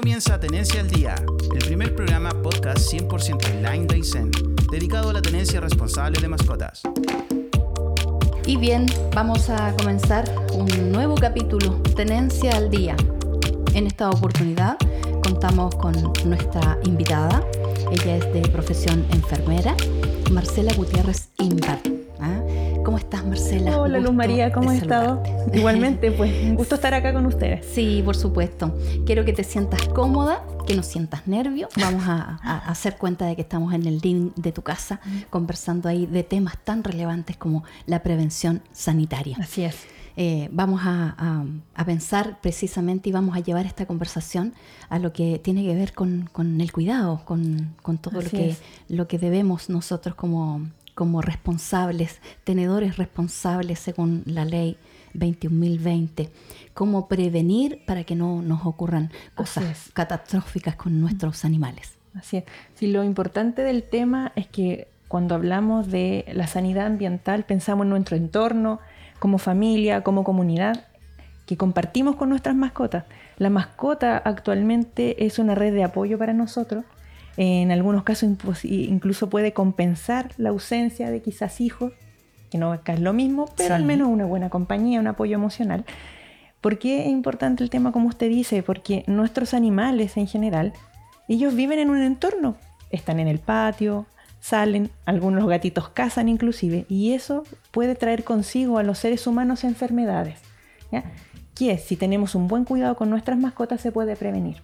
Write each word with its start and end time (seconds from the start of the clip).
comienza 0.00 0.40
Tenencia 0.40 0.80
al 0.80 0.88
Día, 0.88 1.14
el 1.52 1.58
primer 1.58 1.94
programa 1.94 2.30
podcast 2.30 2.90
100% 2.90 3.58
online 3.58 3.86
de 3.86 3.98
ISEN, 3.98 4.30
dedicado 4.72 5.10
a 5.10 5.12
la 5.12 5.20
tenencia 5.20 5.60
responsable 5.60 6.18
de 6.18 6.26
mascotas. 6.26 6.80
Y 8.46 8.56
bien, 8.56 8.86
vamos 9.14 9.50
a 9.50 9.76
comenzar 9.76 10.24
un 10.54 10.90
nuevo 10.90 11.16
capítulo, 11.16 11.82
Tenencia 11.94 12.56
al 12.56 12.70
Día. 12.70 12.96
En 13.74 13.86
esta 13.86 14.08
oportunidad 14.08 14.78
contamos 15.22 15.74
con 15.74 15.92
nuestra 16.24 16.78
invitada, 16.84 17.44
ella 17.92 18.16
es 18.16 18.32
de 18.32 18.40
profesión 18.48 19.04
enfermera, 19.12 19.76
Marcela 20.30 20.72
Gutiérrez 20.72 21.29
Marcela? 23.30 23.80
Hola, 23.80 24.00
Luz 24.00 24.12
María, 24.12 24.50
¿cómo 24.50 24.70
has 24.70 24.82
estado? 24.82 25.22
Igualmente, 25.54 26.10
pues, 26.10 26.32
un 26.42 26.54
gusto 26.56 26.74
estar 26.74 26.92
acá 26.94 27.12
con 27.12 27.26
ustedes. 27.26 27.64
Sí, 27.64 28.02
por 28.04 28.16
supuesto. 28.16 28.76
Quiero 29.06 29.24
que 29.24 29.32
te 29.32 29.44
sientas 29.44 29.86
cómoda, 29.86 30.44
que 30.66 30.74
no 30.74 30.82
sientas 30.82 31.28
nervios. 31.28 31.70
Vamos 31.80 32.02
a, 32.08 32.40
hacer 32.66 32.96
cuenta 32.96 33.26
de 33.26 33.36
que 33.36 33.42
estamos 33.42 33.72
en 33.72 33.86
el 33.86 34.00
living 34.00 34.32
de 34.34 34.50
tu 34.50 34.62
casa 34.62 35.00
conversando 35.30 35.88
ahí 35.88 36.06
de 36.06 36.24
temas 36.24 36.58
tan 36.58 36.82
relevantes 36.82 37.36
como 37.36 37.62
la 37.86 38.02
prevención 38.02 38.62
sanitaria. 38.72 39.36
Así 39.40 39.62
es. 39.62 39.76
Eh, 40.16 40.48
vamos 40.50 40.80
a, 40.84 41.44
pensar 41.86 42.40
precisamente 42.40 43.08
y 43.08 43.12
vamos 43.12 43.36
a 43.36 43.40
llevar 43.40 43.64
esta 43.64 43.86
conversación 43.86 44.54
a 44.88 44.98
lo 44.98 45.12
que 45.12 45.38
tiene 45.38 45.62
que 45.62 45.74
ver 45.74 45.92
con, 45.92 46.28
el 46.60 46.72
cuidado, 46.72 47.22
con, 47.24 47.76
todo 48.00 48.20
lo 48.20 48.28
que, 48.28 48.56
lo 48.88 49.06
que 49.06 49.18
debemos 49.18 49.70
nosotros 49.70 50.16
como, 50.16 50.66
como 51.00 51.22
responsables, 51.22 52.20
tenedores 52.44 52.98
responsables 52.98 53.78
según 53.78 54.22
la 54.26 54.44
ley 54.44 54.76
21.020, 55.14 56.28
cómo 56.74 57.08
prevenir 57.08 57.86
para 57.86 58.04
que 58.04 58.14
no 58.14 58.42
nos 58.42 58.66
ocurran 58.66 59.10
cosas 59.34 59.88
catastróficas 59.94 60.76
con 60.76 61.00
nuestros 61.00 61.46
animales. 61.46 61.94
Así 62.14 62.36
es. 62.36 62.44
Sí, 62.74 62.88
lo 62.88 63.02
importante 63.02 63.62
del 63.62 63.82
tema 63.82 64.32
es 64.36 64.46
que 64.46 64.88
cuando 65.08 65.34
hablamos 65.34 65.90
de 65.90 66.26
la 66.34 66.46
sanidad 66.46 66.84
ambiental 66.84 67.44
pensamos 67.44 67.84
en 67.84 67.90
nuestro 67.90 68.18
entorno, 68.18 68.78
como 69.18 69.38
familia, 69.38 70.02
como 70.02 70.22
comunidad, 70.22 70.86
que 71.46 71.56
compartimos 71.56 72.16
con 72.16 72.28
nuestras 72.28 72.56
mascotas. 72.56 73.04
La 73.38 73.48
mascota 73.48 74.18
actualmente 74.18 75.24
es 75.24 75.38
una 75.38 75.54
red 75.54 75.72
de 75.72 75.82
apoyo 75.82 76.18
para 76.18 76.34
nosotros 76.34 76.84
en 77.42 77.72
algunos 77.72 78.02
casos 78.02 78.28
incluso 78.64 79.30
puede 79.30 79.54
compensar 79.54 80.30
la 80.36 80.50
ausencia 80.50 81.10
de 81.10 81.22
quizás 81.22 81.62
hijos, 81.62 81.94
que 82.50 82.58
no 82.58 82.74
es 82.74 83.00
lo 83.00 83.14
mismo, 83.14 83.48
pero 83.56 83.74
al 83.74 83.84
menos 83.86 84.08
una 84.08 84.26
buena 84.26 84.50
compañía, 84.50 85.00
un 85.00 85.06
apoyo 85.06 85.36
emocional. 85.36 85.86
¿Por 86.60 86.78
qué 86.78 87.00
es 87.00 87.06
importante 87.06 87.64
el 87.64 87.70
tema 87.70 87.92
como 87.92 88.08
usted 88.08 88.28
dice? 88.28 88.62
Porque 88.62 89.04
nuestros 89.06 89.54
animales 89.54 90.18
en 90.18 90.26
general, 90.26 90.74
ellos 91.28 91.54
viven 91.54 91.78
en 91.78 91.88
un 91.88 92.02
entorno, 92.02 92.56
están 92.90 93.18
en 93.18 93.26
el 93.26 93.38
patio, 93.38 94.04
salen, 94.40 94.90
algunos 95.06 95.48
gatitos 95.48 95.88
cazan 95.88 96.28
inclusive, 96.28 96.84
y 96.90 97.14
eso 97.14 97.44
puede 97.70 97.94
traer 97.94 98.22
consigo 98.22 98.76
a 98.76 98.82
los 98.82 98.98
seres 98.98 99.26
humanos 99.26 99.64
enfermedades. 99.64 100.40
¿ya? 100.92 101.04
Que 101.54 101.78
si 101.78 101.96
tenemos 101.96 102.34
un 102.34 102.48
buen 102.48 102.66
cuidado 102.66 102.96
con 102.96 103.08
nuestras 103.08 103.38
mascotas 103.38 103.80
se 103.80 103.92
puede 103.92 104.14
prevenir 104.14 104.58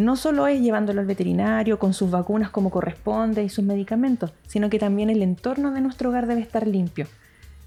no 0.00 0.16
solo 0.16 0.46
es 0.46 0.60
llevándolo 0.60 1.00
al 1.00 1.06
veterinario 1.06 1.78
con 1.78 1.94
sus 1.94 2.10
vacunas 2.10 2.50
como 2.50 2.70
corresponde 2.70 3.44
y 3.44 3.48
sus 3.48 3.64
medicamentos, 3.64 4.32
sino 4.46 4.70
que 4.70 4.78
también 4.78 5.10
el 5.10 5.22
entorno 5.22 5.72
de 5.72 5.80
nuestro 5.80 6.08
hogar 6.08 6.26
debe 6.26 6.40
estar 6.40 6.66
limpio. 6.66 7.06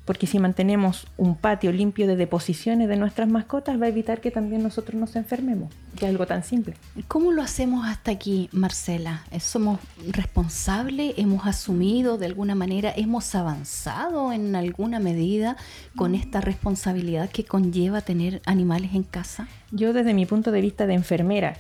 Porque 0.06 0.28
si 0.28 0.38
mantenemos 0.38 1.08
un 1.16 1.38
patio 1.38 1.72
limpio 1.72 2.08
de 2.08 2.18
deposiciones 2.18 2.90
de 2.90 2.98
nuestras 2.98 3.30
mascotas, 3.30 3.82
va 3.82 3.86
a 3.86 3.90
evitar 3.90 4.20
que 4.20 4.32
también 4.32 4.62
nosotros 4.62 5.00
nos 5.00 5.16
enfermemos, 5.16 5.70
que 5.98 6.06
es 6.06 6.12
algo 6.12 6.28
tan 6.28 6.44
simple. 6.44 6.74
¿Cómo 7.08 7.32
lo 7.32 7.42
hacemos 7.42 7.88
hasta 7.88 8.12
aquí, 8.12 8.50
Marcela? 8.52 9.24
¿Somos 9.40 9.80
responsables? 10.12 11.14
¿Hemos 11.16 11.48
asumido 11.48 12.18
de 12.18 12.26
alguna 12.26 12.54
manera? 12.54 12.92
¿Hemos 12.94 13.34
avanzado 13.34 14.34
en 14.34 14.58
alguna 14.58 15.00
medida 15.00 15.56
con 15.96 16.16
esta 16.16 16.42
responsabilidad 16.42 17.30
que 17.30 17.46
conlleva 17.46 18.02
tener 18.02 18.42
animales 18.46 18.96
en 18.96 19.04
casa? 19.04 19.48
Yo 19.72 19.94
desde 19.94 20.14
mi 20.14 20.26
punto 20.26 20.52
de 20.52 20.60
vista 20.60 20.86
de 20.86 20.96
enfermera, 20.96 21.56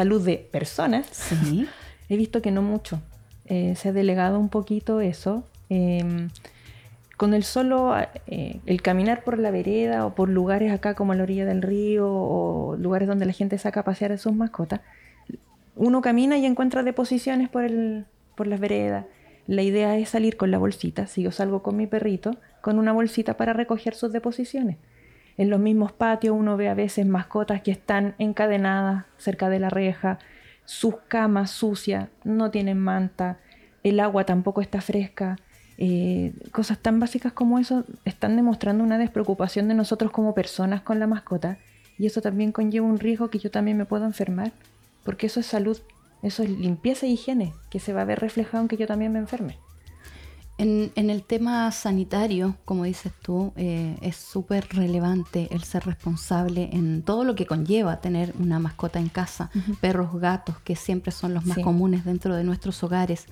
salud 0.00 0.24
de 0.24 0.38
personas, 0.38 1.30
he 2.08 2.16
visto 2.16 2.40
que 2.40 2.50
no 2.50 2.62
mucho. 2.62 3.02
Eh, 3.44 3.74
se 3.76 3.90
ha 3.90 3.92
delegado 3.92 4.38
un 4.38 4.48
poquito 4.48 5.02
eso. 5.02 5.44
Em, 5.68 6.30
con 7.18 7.34
el 7.34 7.44
solo, 7.44 7.94
eh, 8.26 8.60
el 8.64 8.80
caminar 8.80 9.24
por 9.24 9.38
la 9.38 9.50
vereda 9.50 10.06
o 10.06 10.14
por 10.14 10.30
lugares 10.30 10.72
acá 10.72 10.94
como 10.94 11.12
a 11.12 11.16
la 11.16 11.24
orilla 11.24 11.44
del 11.44 11.60
río 11.60 12.08
o 12.08 12.76
lugares 12.78 13.08
donde 13.08 13.26
la 13.26 13.34
gente 13.34 13.58
saca 13.58 13.80
a 13.80 13.84
pasear 13.84 14.12
a 14.12 14.16
sus 14.16 14.32
mascotas, 14.32 14.80
uno 15.76 16.00
camina 16.00 16.38
y 16.38 16.46
encuentra 16.46 16.82
deposiciones 16.82 17.50
por, 17.50 17.64
el, 17.64 18.06
por 18.36 18.46
las 18.46 18.58
veredas. 18.58 19.04
La 19.46 19.60
idea 19.60 19.98
es 19.98 20.08
salir 20.08 20.38
con 20.38 20.50
la 20.50 20.56
bolsita, 20.56 21.06
si 21.08 21.20
yo 21.24 21.30
salgo 21.30 21.62
con 21.62 21.76
mi 21.76 21.86
perrito, 21.86 22.38
con 22.62 22.78
una 22.78 22.92
bolsita 22.92 23.36
para 23.36 23.52
recoger 23.52 23.94
sus 23.94 24.12
deposiciones. 24.12 24.78
En 25.40 25.48
los 25.48 25.58
mismos 25.58 25.90
patios 25.90 26.36
uno 26.38 26.58
ve 26.58 26.68
a 26.68 26.74
veces 26.74 27.06
mascotas 27.06 27.62
que 27.62 27.70
están 27.70 28.14
encadenadas 28.18 29.06
cerca 29.16 29.48
de 29.48 29.58
la 29.58 29.70
reja, 29.70 30.18
sus 30.66 30.96
camas 31.08 31.50
sucias, 31.50 32.10
no 32.24 32.50
tienen 32.50 32.78
manta, 32.78 33.38
el 33.82 34.00
agua 34.00 34.26
tampoco 34.26 34.60
está 34.60 34.82
fresca. 34.82 35.38
Eh, 35.78 36.34
cosas 36.52 36.78
tan 36.78 37.00
básicas 37.00 37.32
como 37.32 37.58
eso 37.58 37.86
están 38.04 38.36
demostrando 38.36 38.84
una 38.84 38.98
despreocupación 38.98 39.66
de 39.66 39.72
nosotros 39.72 40.10
como 40.10 40.34
personas 40.34 40.82
con 40.82 40.98
la 40.98 41.06
mascota 41.06 41.56
y 41.96 42.04
eso 42.04 42.20
también 42.20 42.52
conlleva 42.52 42.86
un 42.86 42.98
riesgo 42.98 43.30
que 43.30 43.38
yo 43.38 43.50
también 43.50 43.78
me 43.78 43.86
puedo 43.86 44.04
enfermar, 44.04 44.52
porque 45.04 45.28
eso 45.28 45.40
es 45.40 45.46
salud, 45.46 45.78
eso 46.22 46.42
es 46.42 46.50
limpieza 46.50 47.06
e 47.06 47.12
higiene, 47.12 47.54
que 47.70 47.80
se 47.80 47.94
va 47.94 48.02
a 48.02 48.04
ver 48.04 48.20
reflejado 48.20 48.58
aunque 48.58 48.76
yo 48.76 48.86
también 48.86 49.14
me 49.14 49.18
enferme. 49.18 49.56
En, 50.60 51.10
el 51.10 51.22
tema 51.22 51.70
sanitario, 51.72 52.54
como 52.66 52.84
dices 52.84 53.12
tú, 53.22 53.52
eh, 53.56 53.96
es 54.02 54.16
súper 54.16 54.68
relevante 54.70 55.48
el 55.52 55.64
ser 55.64 55.86
responsable 55.86 56.68
en 56.72 57.02
todo 57.02 57.24
lo 57.24 57.34
que 57.34 57.46
conlleva 57.46 58.00
tener 58.00 58.34
una 58.38 58.58
mascota 58.58 58.98
en 58.98 59.08
casa, 59.08 59.50
perros, 59.80 60.20
gatos, 60.20 60.56
que 60.62 60.76
siempre 60.76 61.12
son 61.12 61.32
los 61.32 61.46
más 61.46 61.58
comunes 61.58 62.04
dentro 62.04 62.36
de 62.36 62.44
nuestros 62.44 62.82
hogares. 62.82 63.24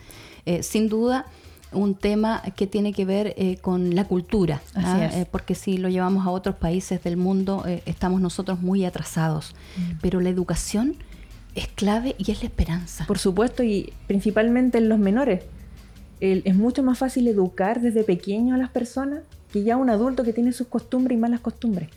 Eh, 0.47 0.63
sin 0.63 0.89
duda, 0.89 1.27
un 1.71 1.97
tema 1.97 2.43
que 2.57 2.67
tiene 2.67 2.95
que 2.95 3.05
ver 3.05 3.35
eh, 3.37 3.59
con 3.59 3.95
la 3.95 4.05
cultura, 4.05 4.63
¿ah? 4.75 5.11
porque 5.31 5.55
si 5.55 5.77
lo 5.77 5.91
llevamos 5.91 6.27
a 6.27 6.31
otros 6.31 6.55
países 6.57 7.03
del 7.05 7.19
mundo, 7.19 7.65
estamos 7.85 8.23
nosotros 8.23 8.63
muy 8.63 8.87
atrasados, 8.87 9.55
mm. 9.77 9.99
pero 10.01 10.21
la 10.21 10.31
educación 10.31 10.97
es 11.55 11.69
clave 11.69 12.15
y 12.17 12.31
es 12.31 12.43
la 12.43 12.49
esperanza. 12.49 13.05
Por 13.07 13.19
supuesto, 13.19 13.63
y 13.63 13.93
principalmente 14.07 14.79
en 14.79 14.89
los 14.89 14.99
menores 14.99 15.43
es 16.21 16.55
mucho 16.55 16.83
más 16.83 16.99
fácil 16.99 17.29
educar 17.29 17.81
desde 17.81 18.05
pequeño 18.05 18.55
a 18.55 18.59
las 18.59 18.71
personas 18.71 19.23
que 19.53 19.63
ya 19.63 19.77
un 19.77 19.91
adulto 19.91 20.25
que 20.25 20.33
tiene 20.33 20.53
sus 20.53 20.67
costumbres 20.67 21.17
y 21.17 21.21
malas 21.21 21.41
costumbres. 21.41 21.89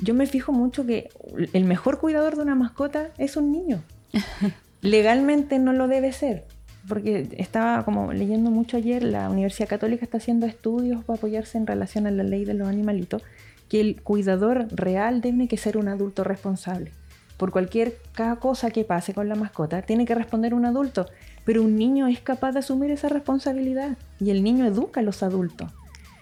Yo 0.00 0.14
me 0.14 0.26
fijo 0.26 0.52
mucho 0.52 0.86
que 0.86 1.10
el 1.52 1.64
mejor 1.64 1.98
cuidador 1.98 2.36
de 2.36 2.42
una 2.42 2.54
mascota 2.54 3.10
es 3.18 3.36
un 3.36 3.52
niño. 3.52 3.82
Legalmente 4.80 5.58
no 5.58 5.72
lo 5.72 5.88
debe 5.88 6.12
ser, 6.12 6.44
porque 6.86 7.28
estaba 7.36 7.84
como 7.84 8.12
leyendo 8.12 8.50
mucho 8.50 8.76
ayer, 8.76 9.02
la 9.02 9.28
Universidad 9.28 9.68
Católica 9.68 10.04
está 10.04 10.18
haciendo 10.18 10.46
estudios 10.46 11.04
para 11.04 11.18
apoyarse 11.18 11.58
en 11.58 11.66
relación 11.66 12.06
a 12.06 12.12
la 12.12 12.22
ley 12.22 12.44
de 12.44 12.54
los 12.54 12.68
animalitos, 12.68 13.22
que 13.68 13.80
el 13.80 14.00
cuidador 14.00 14.68
real 14.70 15.20
tiene 15.20 15.48
que 15.48 15.56
ser 15.56 15.76
un 15.76 15.88
adulto 15.88 16.22
responsable. 16.24 16.92
Por 17.38 17.52
cualquier 17.52 17.96
cosa 18.40 18.70
que 18.70 18.84
pase 18.84 19.14
con 19.14 19.28
la 19.28 19.36
mascota, 19.36 19.82
tiene 19.82 20.04
que 20.04 20.14
responder 20.14 20.52
un 20.52 20.66
adulto. 20.66 21.06
Pero 21.44 21.62
un 21.62 21.76
niño 21.76 22.08
es 22.08 22.20
capaz 22.20 22.52
de 22.52 22.58
asumir 22.58 22.90
esa 22.90 23.08
responsabilidad 23.08 23.96
y 24.20 24.30
el 24.30 24.42
niño 24.42 24.66
educa 24.66 25.00
a 25.00 25.04
los 25.04 25.22
adultos. 25.22 25.72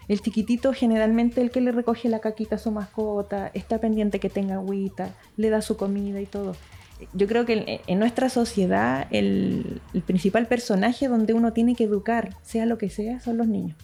El 0.08 0.20
chiquitito 0.20 0.72
generalmente 0.72 1.40
el 1.40 1.50
que 1.50 1.60
le 1.60 1.72
recoge 1.72 2.08
la 2.08 2.20
caquita 2.20 2.56
a 2.56 2.58
su 2.58 2.70
mascota, 2.70 3.50
está 3.54 3.78
pendiente 3.78 4.20
que 4.20 4.30
tenga 4.30 4.54
agüita, 4.56 5.10
le 5.36 5.50
da 5.50 5.62
su 5.62 5.76
comida 5.76 6.20
y 6.20 6.26
todo. 6.26 6.54
Yo 7.12 7.26
creo 7.26 7.44
que 7.44 7.80
en 7.86 7.98
nuestra 7.98 8.28
sociedad 8.28 9.08
el, 9.10 9.80
el 9.94 10.02
principal 10.02 10.46
personaje 10.46 11.08
donde 11.08 11.34
uno 11.34 11.52
tiene 11.52 11.74
que 11.74 11.84
educar, 11.84 12.36
sea 12.42 12.66
lo 12.66 12.78
que 12.78 12.90
sea, 12.90 13.20
son 13.20 13.36
los 13.38 13.48
niños. 13.48 13.76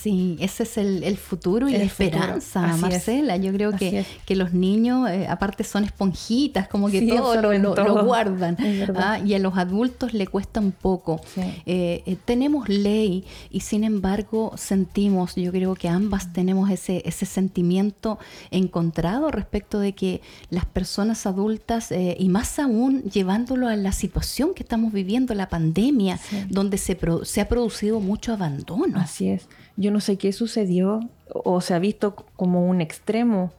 Sí, 0.00 0.36
ese 0.40 0.64
es 0.64 0.78
el, 0.78 1.16
futuro 1.16 1.68
y 1.68 1.72
la 1.72 1.84
esperanza, 1.84 2.76
Marcela. 2.76 3.36
Yo 3.36 3.52
creo 3.52 3.72
que, 3.76 4.04
que, 4.26 4.34
los 4.34 4.52
niños, 4.52 5.08
eh, 5.08 5.28
aparte, 5.28 5.62
son 5.62 5.84
esponjitas, 5.84 6.66
como 6.66 6.88
que 6.88 7.02
todo, 7.02 7.40
lo, 7.40 8.04
guardan. 8.04 8.56
¿ah? 8.96 9.20
Y 9.24 9.34
a 9.34 9.38
los 9.38 9.56
adultos 9.56 10.12
le 10.12 10.26
cuesta 10.26 10.58
un 10.58 10.72
poco. 10.72 11.20
Eh, 11.36 12.02
eh, 12.04 12.16
tenemos 12.24 12.68
ley 12.68 13.24
y 13.50 13.60
sin 13.60 13.84
embargo 13.84 14.52
sentimos, 14.56 15.36
yo 15.36 15.52
creo 15.52 15.76
que 15.76 15.88
ambas 15.88 16.32
tenemos 16.32 16.70
ese, 16.70 17.02
ese 17.04 17.24
sentimiento 17.24 18.18
encontrado 18.50 19.30
respecto 19.30 19.78
de 19.78 19.92
que 19.92 20.20
las 20.50 20.64
personas 20.64 21.26
adultas, 21.26 21.92
y 21.92 22.28
más 22.28 22.58
aún 22.58 23.02
llevándolo 23.04 23.68
a 23.68 23.76
la 23.76 23.92
situación 23.92 24.54
que 24.54 24.64
estamos 24.64 24.92
viviendo, 24.92 25.32
la 25.34 25.48
pandemia, 25.48 26.18
donde 26.48 26.78
se, 26.78 26.98
se 27.22 27.40
ha 27.40 27.48
producido 27.48 28.00
mucho 28.00 28.32
abandono. 28.32 28.98
Así 28.98 29.28
es 29.28 29.46
yo 29.82 29.90
no 29.90 30.00
sé 30.00 30.16
qué 30.16 30.32
sucedió 30.32 31.00
o 31.28 31.60
se 31.60 31.74
ha 31.74 31.78
visto 31.78 32.14
como 32.36 32.66
un 32.66 32.80
extremo. 32.80 33.52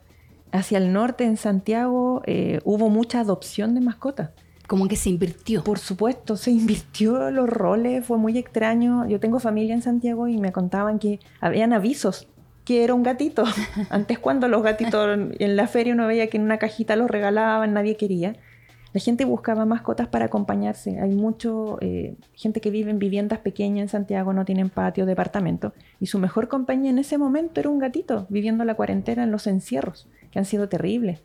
Hacia 0.50 0.78
el 0.78 0.92
norte, 0.92 1.24
en 1.24 1.36
Santiago, 1.36 2.22
eh, 2.26 2.60
hubo 2.64 2.88
mucha 2.88 3.20
adopción 3.20 3.74
de 3.74 3.80
mascotas. 3.80 4.30
como 4.66 4.88
que 4.88 4.96
se 4.96 5.10
invirtió. 5.10 5.62
Por 5.62 5.78
supuesto, 5.78 6.36
se 6.36 6.50
invirtió 6.50 7.30
los 7.30 7.50
roles, 7.50 8.02
fue 8.02 8.16
muy 8.16 8.38
extraño. 8.38 9.06
Yo 9.06 9.20
tengo 9.20 9.38
familia 9.38 9.74
en 9.74 9.82
Santiago 9.82 10.26
y 10.26 10.38
me 10.38 10.52
contaban 10.52 10.98
que 10.98 11.20
habían 11.38 11.74
avisos 11.74 12.26
que 12.64 12.82
era 12.82 12.94
un 12.94 13.02
gatito. 13.02 13.44
Antes 13.90 14.18
cuando 14.18 14.48
los 14.48 14.62
gatitos 14.62 15.18
en 15.38 15.56
la 15.56 15.66
feria 15.66 15.92
uno 15.92 16.06
veía 16.06 16.28
que 16.28 16.38
en 16.38 16.44
una 16.44 16.58
cajita 16.58 16.96
los 16.96 17.10
regalaban, 17.10 17.74
nadie 17.74 17.96
quería. 17.96 18.36
La 18.94 19.00
gente 19.00 19.24
buscaba 19.24 19.64
mascotas 19.64 20.06
para 20.06 20.26
acompañarse. 20.26 21.00
Hay 21.00 21.10
mucho 21.10 21.78
eh, 21.80 22.14
gente 22.32 22.60
que 22.60 22.70
vive 22.70 22.92
en 22.92 23.00
viviendas 23.00 23.40
pequeñas 23.40 23.82
en 23.82 23.88
Santiago, 23.88 24.32
no 24.32 24.44
tienen 24.44 24.70
patio, 24.70 25.04
departamento, 25.04 25.74
y 25.98 26.06
su 26.06 26.20
mejor 26.20 26.46
compañía 26.46 26.90
en 26.90 27.00
ese 27.00 27.18
momento 27.18 27.58
era 27.58 27.70
un 27.70 27.80
gatito, 27.80 28.26
viviendo 28.28 28.64
la 28.64 28.76
cuarentena 28.76 29.24
en 29.24 29.32
los 29.32 29.48
encierros, 29.48 30.06
que 30.30 30.38
han 30.38 30.44
sido 30.44 30.68
terribles. 30.68 31.22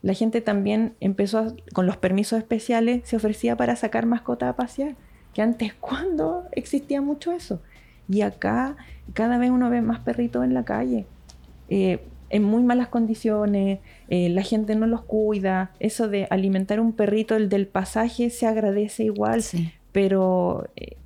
La 0.00 0.14
gente 0.14 0.40
también 0.40 0.94
empezó, 1.00 1.56
con 1.72 1.86
los 1.86 1.96
permisos 1.96 2.38
especiales, 2.38 3.02
se 3.02 3.16
ofrecía 3.16 3.56
para 3.56 3.74
sacar 3.74 4.06
mascotas 4.06 4.50
a 4.50 4.56
pasear, 4.56 4.94
que 5.34 5.42
antes, 5.42 5.74
¿cuándo 5.80 6.44
existía 6.52 7.02
mucho 7.02 7.32
eso? 7.32 7.60
Y 8.08 8.20
acá 8.20 8.76
cada 9.12 9.38
vez 9.38 9.50
uno 9.50 9.70
ve 9.70 9.82
más 9.82 9.98
perritos 9.98 10.44
en 10.44 10.54
la 10.54 10.64
calle. 10.64 11.04
Eh, 11.68 11.98
en 12.30 12.42
muy 12.42 12.62
malas 12.62 12.88
condiciones, 12.88 13.80
eh, 14.08 14.28
la 14.28 14.42
gente 14.42 14.74
no 14.74 14.86
los 14.86 15.02
cuida, 15.02 15.72
eso 15.80 16.08
de 16.08 16.26
alimentar 16.30 16.80
un 16.80 16.92
perrito, 16.92 17.36
el 17.36 17.48
del 17.48 17.66
pasaje, 17.66 18.30
se 18.30 18.46
agradece 18.46 19.04
igual, 19.04 19.42
pero 19.92 20.68
eh, 20.76 20.96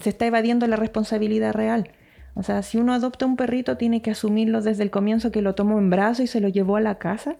se 0.00 0.10
está 0.10 0.26
evadiendo 0.26 0.66
la 0.66 0.76
responsabilidad 0.76 1.52
real. 1.52 1.90
O 2.34 2.42
sea, 2.42 2.62
si 2.62 2.78
uno 2.78 2.92
adopta 2.92 3.26
un 3.26 3.36
perrito, 3.36 3.76
tiene 3.76 4.02
que 4.02 4.12
asumirlo 4.12 4.62
desde 4.62 4.84
el 4.84 4.90
comienzo 4.90 5.32
que 5.32 5.42
lo 5.42 5.54
tomó 5.54 5.78
en 5.78 5.90
brazo 5.90 6.22
y 6.22 6.26
se 6.26 6.40
lo 6.40 6.48
llevó 6.48 6.76
a 6.76 6.80
la 6.80 6.98
casa 6.98 7.36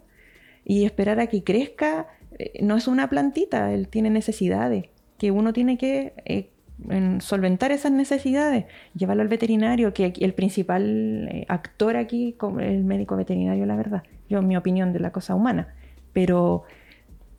y 0.64 0.84
esperar 0.84 1.20
a 1.20 1.28
que 1.28 1.44
crezca. 1.44 2.08
Eh, 2.38 2.58
no 2.62 2.76
es 2.76 2.88
una 2.88 3.08
plantita, 3.08 3.72
él 3.72 3.88
tiene 3.88 4.10
necesidades 4.10 4.86
que 5.18 5.30
uno 5.30 5.52
tiene 5.52 5.76
que 5.76 6.50
en 6.88 7.20
solventar 7.20 7.72
esas 7.72 7.92
necesidades, 7.92 8.64
llevarlo 8.94 9.22
al 9.22 9.28
veterinario, 9.28 9.92
que 9.92 10.12
el 10.18 10.34
principal 10.34 11.28
eh, 11.30 11.44
actor 11.48 11.96
aquí 11.96 12.36
es 12.38 12.66
el 12.66 12.84
médico 12.84 13.16
veterinario, 13.16 13.66
la 13.66 13.76
verdad. 13.76 14.02
Yo, 14.28 14.42
mi 14.42 14.56
opinión 14.56 14.92
de 14.92 15.00
la 15.00 15.10
cosa 15.10 15.34
humana. 15.34 15.74
Pero 16.12 16.64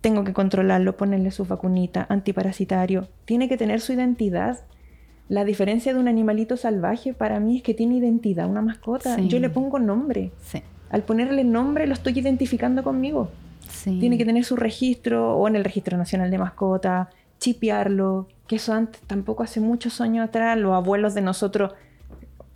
tengo 0.01 0.23
que 0.23 0.33
controlarlo, 0.33 0.97
ponerle 0.97 1.31
su 1.31 1.45
vacunita, 1.45 2.05
antiparasitario. 2.09 3.07
Tiene 3.25 3.47
que 3.47 3.57
tener 3.57 3.79
su 3.79 3.93
identidad. 3.93 4.59
La 5.29 5.45
diferencia 5.45 5.93
de 5.93 5.99
un 5.99 6.07
animalito 6.07 6.57
salvaje 6.57 7.13
para 7.13 7.39
mí 7.39 7.57
es 7.57 7.63
que 7.63 7.73
tiene 7.73 7.97
identidad, 7.97 8.49
una 8.49 8.61
mascota. 8.61 9.17
Yo 9.19 9.39
le 9.39 9.49
pongo 9.49 9.79
nombre. 9.79 10.31
Al 10.89 11.03
ponerle 11.03 11.43
nombre 11.43 11.87
lo 11.87 11.93
estoy 11.93 12.19
identificando 12.19 12.83
conmigo. 12.83 13.29
Tiene 13.83 14.17
que 14.17 14.25
tener 14.25 14.43
su 14.43 14.57
registro 14.57 15.35
o 15.37 15.47
en 15.47 15.55
el 15.55 15.63
registro 15.63 15.97
nacional 15.97 16.29
de 16.29 16.37
mascota, 16.37 17.09
chipearlo, 17.41 18.27
que 18.47 18.55
eso 18.57 18.73
antes, 18.73 19.01
tampoco 19.01 19.43
hace 19.43 19.59
muchos 19.59 19.99
años 19.99 20.23
atrás, 20.29 20.57
los 20.57 20.73
abuelos 20.73 21.13
de 21.13 21.21
nosotros, 21.21 21.73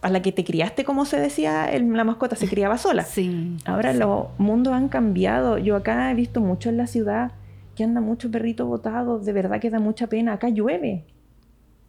a 0.02 0.10
la 0.10 0.22
que 0.22 0.32
te 0.32 0.46
criaste, 0.46 0.86
como 0.86 1.06
se 1.06 1.20
decía, 1.20 1.68
la 1.78 2.04
mascota 2.04 2.36
se 2.36 2.48
criaba 2.48 2.78
sola. 2.78 3.04
Sí. 3.16 3.58
Ahora 3.66 3.92
los 3.94 4.28
mundos 4.38 4.74
han 4.74 4.88
cambiado. 4.88 5.58
Yo 5.58 5.76
acá 5.76 6.12
he 6.12 6.14
visto 6.14 6.40
mucho 6.40 6.70
en 6.70 6.78
la 6.78 6.88
ciudad 6.88 7.32
que 7.76 7.84
anda 7.84 8.00
mucho 8.00 8.30
perrito 8.32 8.66
botado, 8.68 9.20
de 9.20 9.34
verdad 9.34 9.60
que 9.60 9.70
da 9.70 9.80
mucha 9.80 10.08
pena. 10.08 10.34
Acá 10.34 10.50
llueve. 10.50 11.04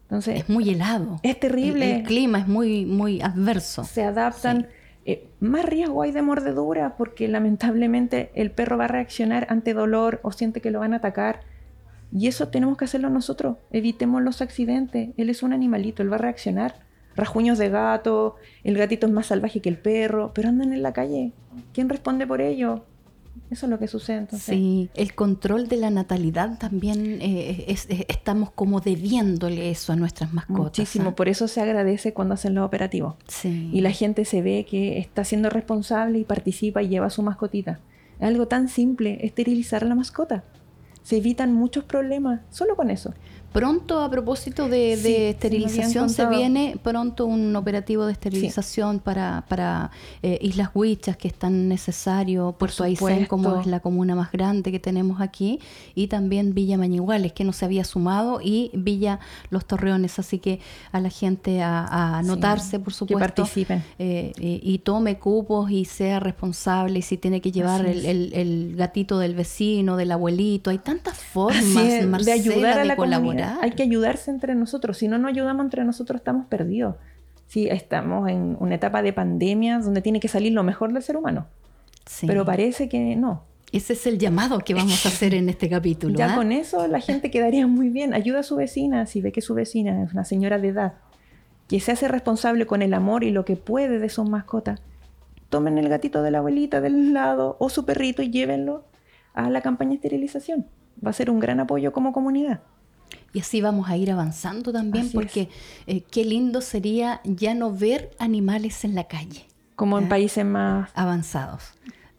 Entonces, 0.04 0.40
es 0.40 0.48
muy 0.48 0.70
helado. 0.70 1.20
Es 1.22 1.38
terrible. 1.38 1.96
El, 1.96 2.02
clima 2.04 2.38
es 2.38 2.48
muy, 2.48 2.86
muy 2.86 3.20
adverso. 3.20 3.84
Se 3.84 4.02
adaptan. 4.02 4.68
Eh, 5.04 5.28
más 5.40 5.64
riesgo 5.64 6.02
hay 6.02 6.12
de 6.12 6.22
mordedura 6.22 6.96
porque 6.96 7.28
lamentablemente 7.28 8.30
el 8.34 8.50
perro 8.50 8.78
va 8.78 8.86
a 8.86 8.88
reaccionar 8.88 9.46
ante 9.50 9.74
dolor 9.74 10.20
o 10.22 10.32
siente 10.32 10.60
que 10.60 10.70
lo 10.70 10.80
van 10.80 10.94
a 10.94 10.96
atacar 10.96 11.40
y 12.16 12.28
eso 12.28 12.48
tenemos 12.48 12.78
que 12.78 12.86
hacerlo 12.86 13.10
nosotros. 13.10 13.58
Evitemos 13.70 14.22
los 14.22 14.40
accidentes. 14.40 15.10
Él 15.18 15.28
es 15.28 15.42
un 15.42 15.52
animalito, 15.52 16.02
él 16.02 16.10
va 16.10 16.16
a 16.16 16.20
reaccionar. 16.20 16.76
Rajuños 17.14 17.58
de 17.58 17.68
gato, 17.68 18.36
el 18.64 18.78
gatito 18.78 19.06
es 19.06 19.12
más 19.12 19.26
salvaje 19.26 19.60
que 19.60 19.68
el 19.68 19.76
perro, 19.76 20.32
pero 20.34 20.48
andan 20.48 20.72
en 20.72 20.82
la 20.82 20.94
calle. 20.94 21.32
¿Quién 21.74 21.90
responde 21.90 22.26
por 22.26 22.40
ello? 22.40 22.84
Eso 23.50 23.66
es 23.66 23.70
lo 23.70 23.78
que 23.78 23.86
sucede 23.86 24.16
entonces. 24.16 24.46
Sí, 24.46 24.88
el 24.94 25.14
control 25.14 25.68
de 25.68 25.76
la 25.76 25.90
natalidad 25.90 26.58
también 26.58 27.18
eh, 27.20 27.66
estamos 28.08 28.50
como 28.50 28.80
debiéndole 28.80 29.70
eso 29.70 29.92
a 29.92 29.96
nuestras 29.96 30.32
mascotas. 30.32 30.58
Muchísimo, 30.58 31.10
¿ah? 31.10 31.14
por 31.14 31.28
eso 31.28 31.48
se 31.48 31.60
agradece 31.60 32.14
cuando 32.14 32.32
hacen 32.32 32.54
los 32.54 32.64
operativos. 32.64 33.16
Sí. 33.28 33.68
Y 33.74 33.82
la 33.82 33.90
gente 33.90 34.24
se 34.24 34.40
ve 34.40 34.64
que 34.68 34.98
está 34.98 35.22
siendo 35.24 35.50
responsable 35.50 36.18
y 36.18 36.24
participa 36.24 36.82
y 36.82 36.88
lleva 36.88 37.06
a 37.06 37.10
su 37.10 37.22
mascotita. 37.22 37.78
Es 38.18 38.26
algo 38.26 38.48
tan 38.48 38.68
simple, 38.68 39.18
esterilizar 39.20 39.84
a 39.84 39.86
la 39.86 39.94
mascota 39.94 40.44
se 41.06 41.18
evitan 41.18 41.54
muchos 41.54 41.84
problemas 41.84 42.40
solo 42.50 42.74
con 42.74 42.90
eso. 42.90 43.14
Pronto, 43.56 44.02
a 44.02 44.10
propósito 44.10 44.68
de, 44.68 45.30
esterilización, 45.30 46.10
se 46.10 46.26
viene 46.26 46.76
pronto 46.82 47.24
un 47.24 47.56
operativo 47.56 48.04
de 48.04 48.12
esterilización 48.12 48.98
para, 48.98 49.46
para 49.48 49.90
eh, 50.22 50.38
Islas 50.42 50.68
Huichas, 50.74 51.16
que 51.16 51.28
es 51.28 51.32
tan 51.32 51.66
necesario, 51.66 52.54
Puerto 52.58 52.84
Aysén, 52.84 53.24
como 53.24 53.58
es 53.58 53.66
la 53.66 53.80
comuna 53.80 54.14
más 54.14 54.30
grande 54.30 54.70
que 54.70 54.78
tenemos 54.78 55.22
aquí, 55.22 55.58
y 55.94 56.08
también 56.08 56.52
Villa 56.52 56.76
Mañiguales, 56.76 57.32
que 57.32 57.44
no 57.44 57.54
se 57.54 57.64
había 57.64 57.84
sumado, 57.84 58.40
y 58.42 58.70
Villa 58.74 59.20
Los 59.48 59.64
Torreones. 59.64 60.18
Así 60.18 60.38
que 60.38 60.60
a 60.92 61.00
la 61.00 61.08
gente 61.08 61.62
a, 61.62 62.18
anotarse, 62.18 62.78
por 62.78 62.92
supuesto. 62.92 63.16
Que 63.16 63.40
participen. 63.40 63.82
Eh, 63.98 64.34
y 64.36 64.78
tome 64.80 65.18
cupos 65.18 65.70
y 65.70 65.86
sea 65.86 66.20
responsable, 66.20 66.98
y 66.98 67.02
si 67.02 67.16
tiene 67.16 67.40
que 67.40 67.52
llevar 67.52 67.86
el, 67.86 68.74
gatito 68.76 69.18
del 69.18 69.34
vecino, 69.34 69.96
del 69.96 70.12
abuelito. 70.12 70.68
Hay 70.68 70.78
tantas 70.78 71.16
formas, 71.16 72.26
de 72.26 72.32
ayudar 72.32 72.80
a 72.80 72.84
la 72.84 72.96
colaborar. 72.96 73.45
Hay 73.60 73.72
que 73.72 73.82
ayudarse 73.82 74.30
entre 74.30 74.54
nosotros. 74.54 74.98
Si 74.98 75.08
no 75.08 75.18
nos 75.18 75.30
ayudamos 75.30 75.64
entre 75.64 75.84
nosotros, 75.84 76.20
estamos 76.20 76.46
perdidos. 76.46 76.96
Sí, 77.46 77.68
estamos 77.68 78.28
en 78.28 78.56
una 78.58 78.74
etapa 78.74 79.02
de 79.02 79.12
pandemia 79.12 79.78
donde 79.78 80.02
tiene 80.02 80.20
que 80.20 80.28
salir 80.28 80.52
lo 80.52 80.62
mejor 80.62 80.92
del 80.92 81.02
ser 81.02 81.16
humano. 81.16 81.46
Pero 82.26 82.44
parece 82.44 82.88
que 82.88 83.16
no. 83.16 83.44
Ese 83.72 83.94
es 83.94 84.06
el 84.06 84.18
llamado 84.18 84.58
que 84.60 84.74
vamos 84.74 85.04
a 85.04 85.08
hacer 85.08 85.34
en 85.34 85.48
este 85.48 85.68
capítulo. 85.68 86.14
Ya 86.18 86.32
¿ah? 86.32 86.36
con 86.36 86.52
eso 86.52 86.86
la 86.86 87.00
gente 87.00 87.30
quedaría 87.30 87.66
muy 87.66 87.90
bien. 87.90 88.14
Ayuda 88.14 88.40
a 88.40 88.42
su 88.42 88.56
vecina 88.56 89.06
si 89.06 89.20
ve 89.20 89.32
que 89.32 89.40
su 89.40 89.54
vecina 89.54 90.02
es 90.02 90.12
una 90.12 90.24
señora 90.24 90.58
de 90.58 90.68
edad, 90.68 90.94
que 91.68 91.80
se 91.80 91.92
hace 91.92 92.08
responsable 92.08 92.66
con 92.66 92.82
el 92.82 92.94
amor 92.94 93.24
y 93.24 93.30
lo 93.30 93.44
que 93.44 93.56
puede 93.56 93.98
de 93.98 94.08
sus 94.08 94.28
mascotas. 94.28 94.80
Tomen 95.50 95.78
el 95.78 95.88
gatito 95.88 96.22
de 96.22 96.30
la 96.30 96.38
abuelita 96.38 96.80
del 96.80 97.12
lado 97.12 97.56
o 97.60 97.68
su 97.68 97.84
perrito 97.84 98.22
y 98.22 98.30
llévenlo 98.30 98.84
a 99.34 99.50
la 99.50 99.60
campaña 99.60 99.90
de 99.90 99.96
esterilización. 99.96 100.66
Va 101.04 101.10
a 101.10 101.14
ser 101.14 101.30
un 101.30 101.40
gran 101.40 101.60
apoyo 101.60 101.92
como 101.92 102.12
comunidad. 102.12 102.60
Y 103.32 103.40
así 103.40 103.60
vamos 103.60 103.88
a 103.88 103.96
ir 103.96 104.10
avanzando 104.10 104.72
también, 104.72 105.10
porque 105.12 105.50
eh, 105.86 106.00
qué 106.10 106.24
lindo 106.24 106.60
sería 106.60 107.20
ya 107.24 107.54
no 107.54 107.70
ver 107.70 108.10
animales 108.18 108.84
en 108.84 108.94
la 108.94 109.04
calle. 109.04 109.46
Como 109.74 109.98
en 109.98 110.08
países 110.08 110.44
más 110.44 110.90
avanzados. 110.94 111.62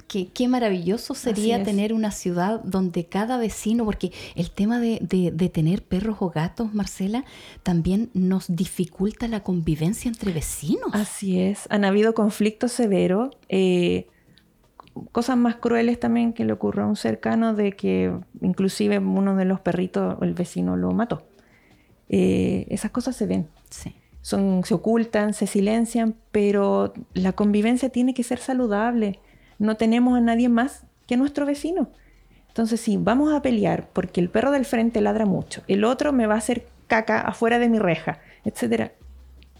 Qué, 0.07 0.27
qué, 0.27 0.47
maravilloso 0.47 1.15
sería 1.15 1.63
tener 1.63 1.91
una 1.91 2.11
ciudad 2.11 2.61
donde 2.63 3.07
cada 3.07 3.37
vecino, 3.37 3.83
porque 3.83 4.13
el 4.35 4.51
tema 4.51 4.79
de, 4.79 4.99
de, 5.01 5.49
tener 5.49 5.83
perros 5.83 6.17
o 6.21 6.29
gatos, 6.29 6.73
Marcela, 6.73 7.25
también 7.63 8.09
nos 8.13 8.45
dificulta 8.47 9.27
la 9.27 9.43
convivencia 9.43 10.07
entre 10.07 10.31
vecinos. 10.31 10.91
Así 10.93 11.41
es, 11.41 11.67
han 11.69 11.83
habido 11.83 12.13
conflictos 12.13 12.71
severos. 12.71 13.35
Eh, 13.49 14.07
cosas 15.11 15.37
más 15.37 15.55
crueles 15.55 15.99
también 15.99 16.33
que 16.33 16.45
le 16.45 16.53
ocurrió 16.53 16.83
a 16.83 16.87
un 16.87 16.95
cercano 16.95 17.53
de 17.53 17.73
que 17.73 18.13
inclusive 18.41 18.99
uno 18.99 19.35
de 19.35 19.45
los 19.45 19.59
perritos, 19.59 20.17
el 20.21 20.33
vecino 20.33 20.75
lo 20.75 20.91
mató. 20.91 21.27
Eh, 22.09 22.65
esas 22.69 22.91
cosas 22.91 23.15
se 23.15 23.25
ven. 23.25 23.47
Son, 24.21 24.63
se 24.63 24.73
ocultan, 24.73 25.33
se 25.33 25.47
silencian, 25.47 26.15
pero 26.31 26.93
la 27.13 27.33
convivencia 27.33 27.89
tiene 27.89 28.13
que 28.13 28.23
ser 28.23 28.39
saludable. 28.39 29.19
No 29.59 29.75
tenemos 29.77 30.17
a 30.17 30.21
nadie 30.21 30.49
más 30.49 30.85
que 31.05 31.17
nuestro 31.17 31.45
vecino. 31.45 31.89
Entonces, 32.47 32.81
si 32.81 32.97
vamos 32.97 33.33
a 33.33 33.41
pelear 33.41 33.89
porque 33.93 34.19
el 34.19 34.29
perro 34.29 34.51
del 34.51 34.65
frente 34.65 34.99
ladra 35.01 35.25
mucho, 35.25 35.61
el 35.67 35.83
otro 35.83 36.11
me 36.11 36.27
va 36.27 36.35
a 36.35 36.39
hacer 36.39 36.67
caca 36.87 37.21
afuera 37.21 37.59
de 37.59 37.69
mi 37.69 37.79
reja, 37.79 38.19
etc. 38.45 38.91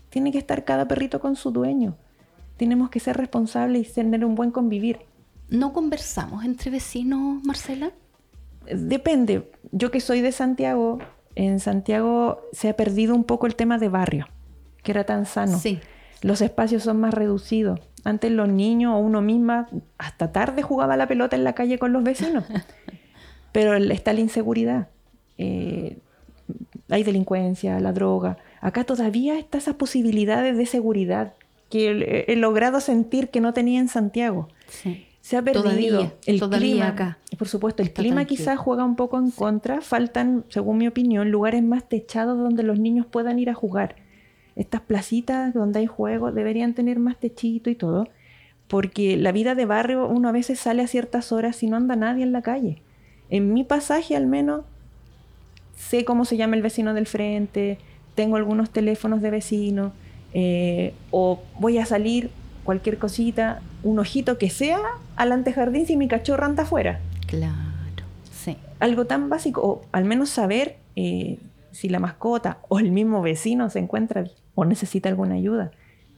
Tiene 0.10 0.32
que 0.32 0.40
estar 0.40 0.64
cada 0.64 0.88
perrito 0.88 1.20
con 1.20 1.36
su 1.36 1.52
dueño. 1.52 1.96
Tenemos 2.58 2.90
que 2.90 3.00
ser 3.00 3.18
responsables 3.18 3.88
y 3.88 3.94
tener 3.94 4.26
un 4.26 4.36
buen 4.36 4.52
convivir. 4.52 5.00
¿No 5.50 5.72
conversamos 5.72 6.44
entre 6.44 6.72
vecinos, 6.72 7.44
Marcela? 7.44 7.92
Depende. 8.70 9.50
Yo 9.72 9.92
que 9.92 10.02
soy 10.02 10.22
de 10.22 10.32
Santiago, 10.32 11.00
en 11.36 11.60
Santiago 11.60 12.42
se 12.52 12.70
ha 12.70 12.76
perdido 12.76 13.16
un 13.16 13.24
poco 13.24 13.48
el 13.48 13.56
tema 13.56 13.78
de 13.78 13.88
barrio, 13.88 14.28
que 14.84 14.92
era 14.92 15.06
tan 15.06 15.26
sano. 15.26 15.58
Sí. 15.58 15.80
Los 16.22 16.42
espacios 16.42 16.84
son 16.84 17.00
más 17.00 17.14
reducidos. 17.14 17.80
Antes 18.04 18.32
los 18.32 18.50
niños 18.50 18.94
o 18.94 18.98
uno 18.98 19.22
misma 19.22 19.70
hasta 19.98 20.32
tarde 20.32 20.64
jugaba 20.64 20.98
la 20.98 21.08
pelota 21.08 21.36
en 21.36 21.44
la 21.44 21.54
calle 21.54 21.80
con 21.80 21.94
los 21.94 22.04
vecinos. 22.04 22.44
Pero 23.52 23.76
está 23.76 24.14
la 24.14 24.20
inseguridad. 24.20 24.90
Eh, 25.38 26.00
hay 26.90 27.04
delincuencia, 27.04 27.80
la 27.80 27.94
droga. 27.94 28.38
Acá 28.60 28.84
todavía 28.84 29.38
están 29.40 29.60
esas 29.60 29.76
posibilidades 29.76 30.58
de 30.58 30.66
seguridad 30.66 31.34
que 31.70 32.26
he 32.28 32.36
logrado 32.36 32.80
sentir 32.80 33.30
que 33.30 33.42
no 33.42 33.54
tenía 33.54 33.80
en 33.80 33.90
Santiago. 33.90 34.48
Sí 34.68 35.07
se 35.28 35.36
ha 35.36 35.42
perdido. 35.42 36.14
el 36.26 36.40
clima 36.40 36.88
acá. 36.88 37.18
Por 37.38 37.50
supuesto, 37.50 37.84
el 37.84 37.92
clima 37.92 38.24
quizás 38.24 38.58
juega 38.58 38.86
un 38.86 38.96
poco 38.96 39.18
en 39.18 39.30
contra. 39.30 39.82
Faltan, 39.82 40.46
según 40.48 40.78
mi 40.78 40.88
opinión, 40.88 41.32
lugares 41.32 41.62
más 41.64 41.90
techados 41.90 42.38
donde 42.38 42.64
los 42.64 42.80
niños 42.80 43.06
puedan 43.06 43.38
ir 43.38 43.50
a 43.50 43.54
jugar. 43.54 43.98
Estas 44.56 44.80
placitas 44.80 45.54
donde 45.54 45.80
hay 45.80 45.86
juegos 45.86 46.34
deberían 46.34 46.74
tener 46.74 47.00
más 47.00 47.18
techito 47.18 47.70
y 47.70 47.76
todo, 47.76 48.08
porque 48.70 49.18
la 49.18 49.34
vida 49.34 49.54
de 49.54 49.66
barrio 49.66 50.08
uno 50.08 50.30
a 50.30 50.32
veces 50.32 50.62
sale 50.62 50.82
a 50.82 50.88
ciertas 50.88 51.34
horas 51.34 51.62
y 51.62 51.68
no 51.68 51.76
anda 51.76 51.98
nadie 51.98 52.24
en 52.24 52.32
la 52.32 52.42
calle. 52.42 52.82
En 53.30 53.54
mi 53.54 53.66
pasaje 53.66 54.16
al 54.16 54.28
menos 54.28 54.62
sé 55.76 56.06
cómo 56.06 56.24
se 56.24 56.38
llama 56.38 56.56
el 56.56 56.62
vecino 56.62 56.94
del 56.94 57.06
frente, 57.06 57.80
tengo 58.16 58.38
algunos 58.38 58.70
teléfonos 58.70 59.22
de 59.22 59.30
vecinos, 59.30 59.92
eh, 60.34 60.94
o 61.12 61.42
voy 61.60 61.80
a 61.80 61.86
salir 61.86 62.30
cualquier 62.64 62.98
cosita, 62.98 63.62
un 63.84 64.00
ojito 64.00 64.38
que 64.38 64.50
sea 64.50 64.80
al 65.16 65.32
antejardín 65.32 65.86
si 65.86 65.98
mi 65.98 66.08
cachorro 66.08 66.46
anda 66.46 66.64
afuera. 66.64 67.00
Claro, 67.28 67.54
sí. 68.32 68.58
Algo 68.80 69.06
tan 69.06 69.30
básico, 69.30 69.62
o 69.62 69.82
al 69.92 70.06
menos 70.06 70.30
saber 70.30 70.78
eh, 70.96 71.38
si 71.72 71.90
la 71.90 72.00
mascota 72.00 72.60
o 72.70 72.80
el 72.80 72.92
mismo 72.92 73.22
vecino 73.22 73.70
se 73.70 73.80
encuentra 73.80 74.26
o 74.56 74.66
necesita 74.66 75.10
alguna 75.10 75.36
ayuda. 75.36 75.72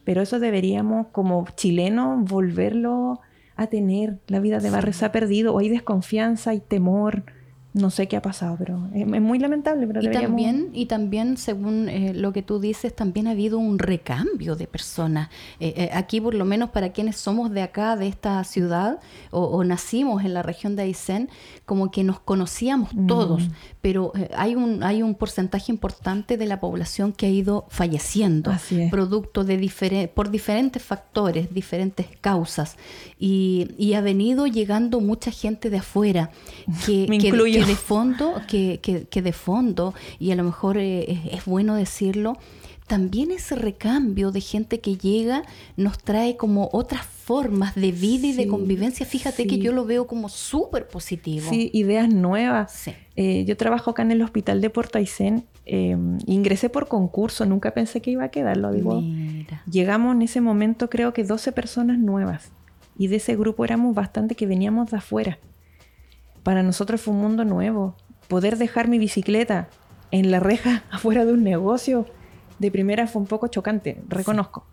Pero 0.04 0.22
eso 0.22 0.40
deberíamos, 0.40 1.08
como 1.12 1.46
chilenos, 1.56 2.24
volverlo 2.24 3.20
a 3.56 3.66
tener. 3.66 4.18
La 4.26 4.40
vida 4.40 4.58
de 4.58 4.70
barrio 4.70 4.92
se 4.92 5.04
ha 5.04 5.12
perdido, 5.12 5.54
o 5.54 5.58
hay 5.58 5.68
desconfianza, 5.68 6.50
hay 6.50 6.60
temor 6.60 7.24
no 7.72 7.90
sé 7.90 8.08
qué 8.08 8.16
ha 8.16 8.22
pasado, 8.22 8.56
pero 8.58 8.88
es, 8.92 9.06
muy 9.06 9.38
lamentable. 9.38 9.86
Pero 9.86 10.02
y, 10.02 10.10
también, 10.10 10.70
y 10.72 10.86
también, 10.86 11.36
según 11.36 11.88
eh, 11.88 12.12
lo 12.14 12.32
que 12.32 12.42
tú 12.42 12.58
dices, 12.58 12.94
también 12.94 13.28
ha 13.28 13.30
habido 13.30 13.58
un 13.58 13.78
recambio 13.78 14.56
de 14.56 14.66
personas. 14.66 15.28
Eh, 15.60 15.74
eh, 15.76 15.90
aquí, 15.92 16.20
por 16.20 16.34
lo 16.34 16.44
menos 16.44 16.70
para 16.70 16.90
quienes 16.90 17.16
somos 17.16 17.52
de 17.52 17.62
acá, 17.62 17.96
de 17.96 18.08
esta 18.08 18.42
ciudad, 18.42 18.98
o, 19.30 19.62
nacimos 19.62 20.24
en 20.24 20.34
la 20.34 20.42
región 20.42 20.74
de 20.74 20.82
Aysén, 20.82 21.28
como 21.64 21.92
que 21.92 22.02
nos 22.02 22.18
conocíamos 22.18 22.92
mm. 22.92 23.06
todos, 23.06 23.42
pero 23.80 24.12
hay, 24.36 24.56
un, 24.56 24.82
hay 24.82 25.04
un 25.04 25.14
porcentaje 25.14 25.70
importante 25.70 26.36
de 26.36 26.46
la 26.46 26.58
población 26.58 27.12
que 27.12 27.26
ha 27.26 27.30
ido 27.30 27.66
falleciendo, 27.68 28.52
producto 28.90 29.44
de 29.44 29.60
por 30.12 30.30
diferentes 30.30 30.82
factores, 30.82 31.54
diferentes 31.54 32.06
causas, 32.20 32.76
y, 33.18 33.68
y, 33.78 33.94
ha 33.94 34.00
venido 34.00 34.46
llegando 34.46 35.00
mucha 35.00 35.30
gente 35.30 35.68
de 35.70 35.78
afuera 35.78 36.30
que, 36.86 37.06
Me 37.08 37.16
incluyo 37.16 37.59
que 37.59 37.59
de 37.64 37.76
fondo, 37.76 38.40
que, 38.48 38.80
que, 38.80 39.22
de 39.22 39.32
fondo, 39.32 39.94
y 40.18 40.30
a 40.30 40.36
lo 40.36 40.44
mejor 40.44 40.78
eh, 40.78 41.20
es, 41.32 41.44
bueno 41.44 41.74
decirlo, 41.74 42.38
también 42.86 43.30
ese 43.30 43.54
recambio 43.54 44.32
de 44.32 44.40
gente 44.40 44.80
que 44.80 44.96
llega 44.96 45.42
nos 45.76 45.98
trae 45.98 46.36
como 46.36 46.68
otras 46.72 47.06
formas 47.06 47.76
de 47.76 47.92
vida 47.92 48.26
y 48.26 48.32
de 48.32 48.48
convivencia. 48.48 49.06
Fíjate 49.06 49.46
que 49.46 49.58
yo 49.58 49.72
lo 49.72 49.84
veo 49.84 50.08
como 50.08 50.28
súper 50.28 50.88
positivo. 50.88 51.48
Sí, 51.48 51.70
ideas 51.72 52.08
nuevas. 52.08 52.90
Eh, 53.14 53.44
yo 53.44 53.56
trabajo 53.56 53.92
acá 53.92 54.02
en 54.02 54.10
el 54.10 54.22
hospital 54.22 54.60
de 54.60 54.70
Puerto 54.70 54.98
Aysén. 54.98 55.44
Em, 55.66 56.18
ingresé 56.26 56.68
por 56.68 56.88
concurso, 56.88 57.46
nunca 57.46 57.70
pensé 57.72 58.00
que 58.00 58.10
iba 58.10 58.24
a 58.24 58.30
quedar, 58.30 58.56
lo 58.56 58.72
digo. 58.72 59.00
Llegamos 59.70 60.16
en 60.16 60.22
ese 60.22 60.40
momento 60.40 60.90
creo 60.90 61.12
que 61.12 61.22
12 61.22 61.52
personas 61.52 61.98
nuevas. 61.98 62.50
Y 62.98 63.06
de 63.06 63.16
ese 63.16 63.36
grupo 63.36 63.64
éramos 63.64 63.94
bastante 63.94 64.34
que 64.34 64.46
veníamos 64.46 64.90
de 64.90 64.96
afuera 64.96 65.38
para 66.42 66.62
nosotros 66.62 67.00
fue 67.00 67.14
un 67.14 67.20
mundo 67.20 67.44
nuevo. 67.44 67.96
Poder 68.28 68.56
dejar 68.58 68.88
mi 68.88 68.98
bicicleta 68.98 69.68
en 70.10 70.30
la 70.30 70.40
reja 70.40 70.84
afuera 70.90 71.24
de 71.24 71.32
un 71.32 71.42
negocio, 71.42 72.06
de 72.58 72.70
primera 72.70 73.06
fue 73.06 73.22
un 73.22 73.26
poco 73.26 73.48
chocante, 73.48 74.02
reconozco. 74.06 74.66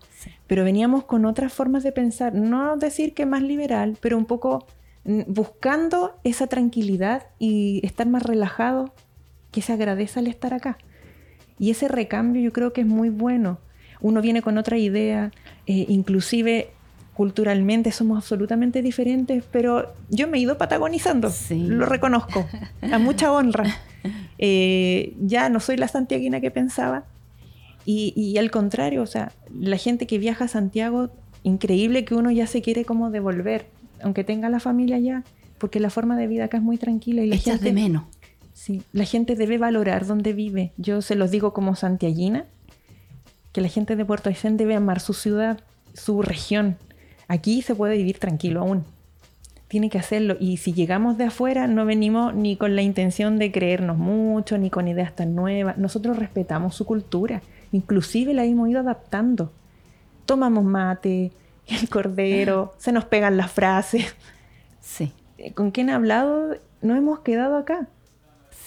Pero 0.46 0.62
veníamos 0.62 1.04
con 1.04 1.24
otras 1.24 1.52
formas 1.52 1.82
de 1.82 1.92
pensar, 1.92 2.34
no 2.34 2.76
decir 2.76 3.14
que 3.14 3.24
más 3.24 3.42
liberal, 3.42 3.96
pero 4.00 4.18
un 4.18 4.26
poco 4.26 4.66
mm, 5.04 5.22
buscando 5.26 6.20
esa 6.22 6.48
tranquilidad 6.48 7.28
y 7.38 7.80
estar 7.84 8.06
más 8.06 8.22
relajado, 8.22 8.92
que 9.50 9.62
se 9.62 9.72
agradece 9.72 10.18
al 10.20 10.26
estar 10.26 10.52
acá. 10.52 10.76
Y 11.58 11.70
ese 11.70 11.88
recambio 11.88 12.42
yo 12.42 12.52
creo 12.52 12.74
que 12.74 12.82
es 12.82 12.86
muy 12.86 13.08
bueno. 13.08 13.58
Uno 14.00 14.20
viene 14.20 14.42
con 14.42 14.58
otra 14.58 14.76
idea, 14.76 15.32
eh, 15.66 15.86
inclusive 15.88 16.70
culturalmente 17.18 17.90
somos 17.90 18.16
absolutamente 18.16 18.80
diferentes, 18.80 19.42
pero 19.50 19.92
yo 20.08 20.28
me 20.28 20.38
he 20.38 20.40
ido 20.40 20.56
patagonizando, 20.56 21.32
lo 21.50 21.84
reconozco, 21.84 22.46
a 22.80 22.98
mucha 22.98 23.32
honra. 23.32 23.64
Eh, 24.40 25.16
ya 25.20 25.48
no 25.48 25.58
soy 25.58 25.76
la 25.76 25.88
santiaguina 25.88 26.40
que 26.40 26.52
pensaba. 26.52 27.04
Y, 27.84 28.38
al 28.38 28.52
contrario, 28.52 29.02
o 29.02 29.06
sea, 29.06 29.32
la 29.52 29.76
gente 29.76 30.06
que 30.06 30.18
viaja 30.18 30.44
a 30.44 30.48
Santiago, 30.48 31.10
increíble 31.42 32.04
que 32.04 32.14
uno 32.14 32.30
ya 32.30 32.46
se 32.46 32.62
quiere 32.62 32.84
como 32.84 33.10
devolver, 33.10 33.66
aunque 34.00 34.22
tenga 34.22 34.48
la 34.48 34.60
familia 34.60 34.94
allá, 34.94 35.24
porque 35.58 35.80
la 35.80 35.90
forma 35.90 36.16
de 36.16 36.28
vida 36.28 36.44
acá 36.44 36.58
es 36.58 36.62
muy 36.62 36.76
tranquila 36.76 37.24
y 37.24 37.30
la 37.30 37.36
gente 37.36 37.64
de 37.64 37.72
menos. 37.72 38.04
Sí, 38.54 38.82
la 38.92 39.04
gente 39.04 39.34
debe 39.34 39.58
valorar 39.58 40.06
donde 40.06 40.32
vive. 40.32 40.70
Yo 40.76 41.02
se 41.02 41.16
los 41.16 41.32
digo 41.32 41.52
como 41.52 41.74
santiaguina, 41.74 42.44
que 43.52 43.60
la 43.60 43.68
gente 43.68 43.96
de 43.96 44.04
Puerto 44.04 44.28
Aysén 44.28 44.56
debe 44.56 44.76
amar 44.76 45.00
su 45.00 45.14
ciudad, 45.14 45.58
su 45.94 46.22
región, 46.22 46.76
Aquí 47.28 47.62
se 47.62 47.74
puede 47.74 47.96
vivir 47.96 48.18
tranquilo 48.18 48.60
aún. 48.60 48.84
Tiene 49.68 49.90
que 49.90 49.98
hacerlo. 49.98 50.36
Y 50.40 50.56
si 50.56 50.72
llegamos 50.72 51.18
de 51.18 51.24
afuera, 51.24 51.66
no 51.66 51.84
venimos 51.84 52.34
ni 52.34 52.56
con 52.56 52.74
la 52.74 52.80
intención 52.80 53.38
de 53.38 53.52
creernos 53.52 53.98
mucho, 53.98 54.56
ni 54.56 54.70
con 54.70 54.88
ideas 54.88 55.14
tan 55.14 55.34
nuevas. 55.34 55.76
Nosotros 55.76 56.18
respetamos 56.18 56.74
su 56.74 56.86
cultura. 56.86 57.42
Inclusive 57.70 58.32
la 58.32 58.44
hemos 58.44 58.70
ido 58.70 58.80
adaptando. 58.80 59.52
Tomamos 60.24 60.64
mate, 60.64 61.32
el 61.66 61.88
cordero, 61.90 62.74
se 62.78 62.92
nos 62.92 63.04
pegan 63.04 63.36
las 63.36 63.52
frases. 63.52 64.16
Sí. 64.80 65.12
¿Con 65.54 65.70
quién 65.70 65.90
ha 65.90 65.96
hablado? 65.96 66.56
No 66.80 66.96
hemos 66.96 67.20
quedado 67.20 67.58
acá. 67.58 67.88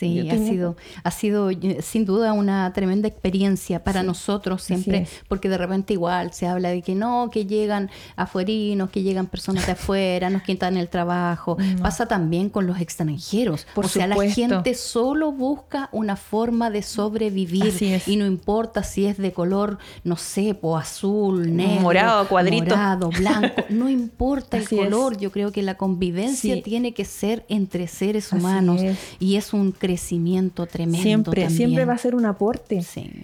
Sí, 0.01 0.27
ha 0.31 0.35
sido, 0.35 0.75
ha 1.03 1.11
sido 1.11 1.51
eh, 1.51 1.77
sin 1.83 2.05
duda 2.05 2.33
una 2.33 2.73
tremenda 2.73 3.07
experiencia 3.07 3.83
para 3.83 4.01
nosotros 4.01 4.63
siempre, 4.63 5.05
porque 5.27 5.47
de 5.47 5.59
repente 5.59 5.93
igual 5.93 6.33
se 6.33 6.47
habla 6.47 6.69
de 6.69 6.81
que 6.81 6.95
no, 6.95 7.29
que 7.31 7.45
llegan 7.45 7.91
afuerinos, 8.15 8.89
que 8.89 9.03
llegan 9.03 9.27
personas 9.27 9.67
de 9.67 9.71
afuera, 9.73 10.31
nos 10.31 10.41
quitan 10.41 10.75
el 10.75 10.89
trabajo. 10.89 11.55
Pasa 11.83 12.07
también 12.07 12.49
con 12.49 12.65
los 12.65 12.79
extranjeros. 12.79 13.67
o 13.75 13.83
sea, 13.83 14.07
la 14.07 14.15
gente 14.27 14.73
solo 14.73 15.31
busca 15.31 15.87
una 15.91 16.15
forma 16.15 16.71
de 16.71 16.81
sobrevivir 16.81 18.01
y 18.07 18.15
no 18.15 18.25
importa 18.25 18.81
si 18.81 19.05
es 19.05 19.19
de 19.19 19.33
color, 19.33 19.77
no 20.03 20.17
sé, 20.17 20.55
po, 20.55 20.77
azul, 20.77 21.55
negro, 21.55 21.81
morado, 21.81 22.27
cuadrito, 22.27 22.75
morado, 22.75 23.09
blanco, 23.09 23.65
no 23.69 23.87
importa 23.87 24.57
el 24.57 24.67
color. 24.67 25.19
Yo 25.19 25.31
creo 25.31 25.51
que 25.51 25.61
la 25.61 25.75
convivencia 25.75 26.59
tiene 26.63 26.95
que 26.95 27.05
ser 27.05 27.45
entre 27.49 27.87
seres 27.87 28.31
humanos 28.31 28.81
y 29.19 29.35
es 29.35 29.53
un 29.53 29.71
crecimiento 29.91 30.67
tremendo. 30.67 31.01
Siempre, 31.01 31.49
siempre 31.49 31.85
va 31.85 31.93
a 31.93 31.97
ser 31.97 32.15
un 32.15 32.25
aporte. 32.25 32.81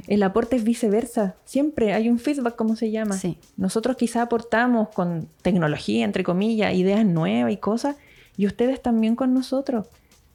El 0.07 0.23
aporte 0.23 0.55
es 0.57 0.63
viceversa. 0.63 1.35
Siempre 1.45 1.93
hay 1.93 2.09
un 2.09 2.19
feedback, 2.19 2.55
como 2.55 2.75
se 2.75 2.91
llama. 2.91 3.17
Nosotros 3.55 3.95
quizá 3.95 4.23
aportamos 4.23 4.89
con 4.89 5.27
tecnología, 5.41 6.03
entre 6.03 6.23
comillas, 6.23 6.73
ideas 6.73 7.05
nuevas 7.05 7.53
y 7.53 7.57
cosas, 7.57 7.95
y 8.35 8.45
ustedes 8.45 8.81
también 8.81 9.15
con 9.15 9.33
nosotros. 9.33 9.87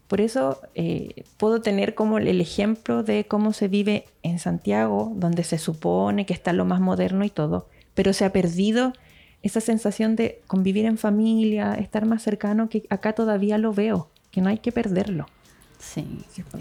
Por 0.08 0.20
eso 0.20 0.60
eh, 0.74 1.24
puedo 1.38 1.60
tener 1.62 1.94
como 1.94 2.18
el 2.18 2.40
ejemplo 2.40 3.02
de 3.02 3.24
cómo 3.24 3.52
se 3.52 3.68
vive 3.68 4.04
en 4.22 4.38
Santiago, 4.38 5.12
donde 5.14 5.44
se 5.44 5.58
supone 5.58 6.26
que 6.26 6.34
está 6.34 6.52
lo 6.52 6.64
más 6.64 6.80
moderno 6.80 7.24
y 7.24 7.30
todo, 7.30 7.66
pero 7.94 8.12
se 8.12 8.24
ha 8.24 8.32
perdido 8.32 8.92
esa 9.42 9.60
sensación 9.60 10.16
de 10.16 10.40
convivir 10.46 10.86
en 10.86 10.98
familia, 10.98 11.74
estar 11.74 12.06
más 12.06 12.22
cercano, 12.22 12.68
que 12.68 12.84
acá 12.90 13.14
todavía 13.14 13.58
lo 13.58 13.72
veo, 13.72 14.08
que 14.30 14.40
no 14.40 14.48
hay 14.48 14.58
que 14.58 14.72
perderlo. 14.72 15.26
Sí, 15.82 16.06